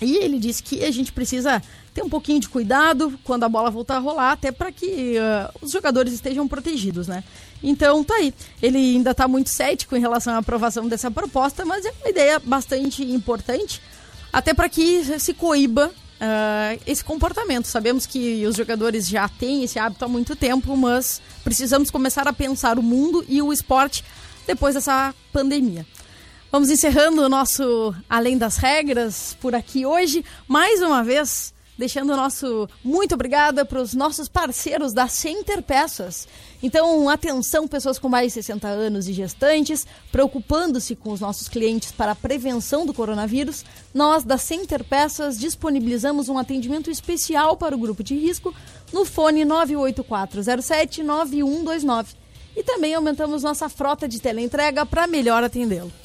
E 0.00 0.16
ele 0.16 0.38
disse 0.38 0.62
que 0.62 0.84
a 0.84 0.90
gente 0.90 1.12
precisa 1.12 1.62
ter 1.92 2.02
um 2.02 2.08
pouquinho 2.08 2.40
de 2.40 2.48
cuidado 2.48 3.18
quando 3.22 3.44
a 3.44 3.48
bola 3.48 3.70
voltar 3.70 3.96
a 3.96 4.00
rolar, 4.00 4.32
até 4.32 4.50
para 4.50 4.72
que 4.72 5.16
uh, 5.16 5.58
os 5.62 5.70
jogadores 5.70 6.12
estejam 6.12 6.46
protegidos, 6.46 7.06
né? 7.06 7.22
Então 7.64 8.04
tá 8.04 8.14
aí. 8.16 8.34
Ele 8.62 8.76
ainda 8.76 9.12
está 9.12 9.26
muito 9.26 9.48
cético 9.48 9.96
em 9.96 10.00
relação 10.00 10.34
à 10.34 10.38
aprovação 10.38 10.86
dessa 10.86 11.10
proposta, 11.10 11.64
mas 11.64 11.86
é 11.86 11.92
uma 12.02 12.10
ideia 12.10 12.38
bastante 12.38 13.02
importante, 13.02 13.80
até 14.30 14.52
para 14.52 14.68
que 14.68 15.18
se 15.18 15.32
coíba 15.32 15.86
uh, 15.88 16.80
esse 16.86 17.02
comportamento. 17.02 17.64
Sabemos 17.64 18.04
que 18.04 18.46
os 18.46 18.54
jogadores 18.54 19.08
já 19.08 19.26
têm 19.28 19.64
esse 19.64 19.78
hábito 19.78 20.04
há 20.04 20.08
muito 20.08 20.36
tempo, 20.36 20.76
mas 20.76 21.22
precisamos 21.42 21.90
começar 21.90 22.28
a 22.28 22.32
pensar 22.34 22.78
o 22.78 22.82
mundo 22.82 23.24
e 23.26 23.40
o 23.40 23.50
esporte 23.50 24.04
depois 24.46 24.74
dessa 24.74 25.14
pandemia. 25.32 25.86
Vamos 26.52 26.68
encerrando 26.70 27.22
o 27.22 27.28
nosso 27.30 27.94
Além 28.08 28.36
das 28.36 28.58
Regras 28.58 29.36
por 29.40 29.54
aqui 29.54 29.86
hoje. 29.86 30.22
Mais 30.46 30.82
uma 30.82 31.02
vez, 31.02 31.53
deixando 31.76 32.12
o 32.12 32.16
nosso 32.16 32.68
muito 32.82 33.14
obrigada 33.14 33.64
para 33.64 33.80
os 33.80 33.94
nossos 33.94 34.28
parceiros 34.28 34.92
da 34.92 35.08
Center 35.08 35.62
Peças. 35.62 36.28
Então, 36.62 37.08
atenção, 37.08 37.68
pessoas 37.68 37.98
com 37.98 38.08
mais 38.08 38.28
de 38.28 38.34
60 38.34 38.66
anos 38.68 39.08
e 39.08 39.12
gestantes, 39.12 39.86
preocupando-se 40.10 40.96
com 40.96 41.12
os 41.12 41.20
nossos 41.20 41.48
clientes 41.48 41.92
para 41.92 42.12
a 42.12 42.16
prevenção 42.16 42.86
do 42.86 42.94
coronavírus, 42.94 43.64
nós 43.92 44.24
da 44.24 44.38
Center 44.38 44.84
Peças 44.84 45.38
disponibilizamos 45.38 46.28
um 46.28 46.38
atendimento 46.38 46.90
especial 46.90 47.56
para 47.56 47.74
o 47.74 47.78
grupo 47.78 48.02
de 48.02 48.16
risco 48.16 48.54
no 48.92 49.04
fone 49.04 49.44
98407 49.44 51.02
9129. 51.02 52.14
E 52.56 52.62
também 52.62 52.94
aumentamos 52.94 53.42
nossa 53.42 53.68
frota 53.68 54.06
de 54.06 54.20
teleentrega 54.20 54.86
para 54.86 55.06
melhor 55.06 55.42
atendê-lo. 55.42 56.03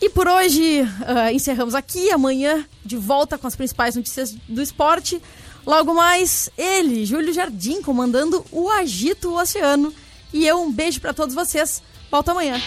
E 0.00 0.08
por 0.08 0.28
hoje 0.28 0.82
uh, 0.82 1.32
encerramos 1.32 1.74
aqui. 1.74 2.10
Amanhã, 2.10 2.64
de 2.84 2.96
volta 2.96 3.36
com 3.36 3.46
as 3.46 3.56
principais 3.56 3.96
notícias 3.96 4.34
do 4.48 4.62
esporte. 4.62 5.20
Logo 5.66 5.92
mais, 5.92 6.48
ele, 6.56 7.04
Júlio 7.04 7.32
Jardim, 7.32 7.82
comandando 7.82 8.44
o 8.52 8.70
Agito 8.70 9.34
Oceano. 9.34 9.92
E 10.32 10.46
eu, 10.46 10.62
um 10.62 10.72
beijo 10.72 11.00
para 11.00 11.12
todos 11.12 11.34
vocês. 11.34 11.82
Volto 12.10 12.30
amanhã. 12.30 12.60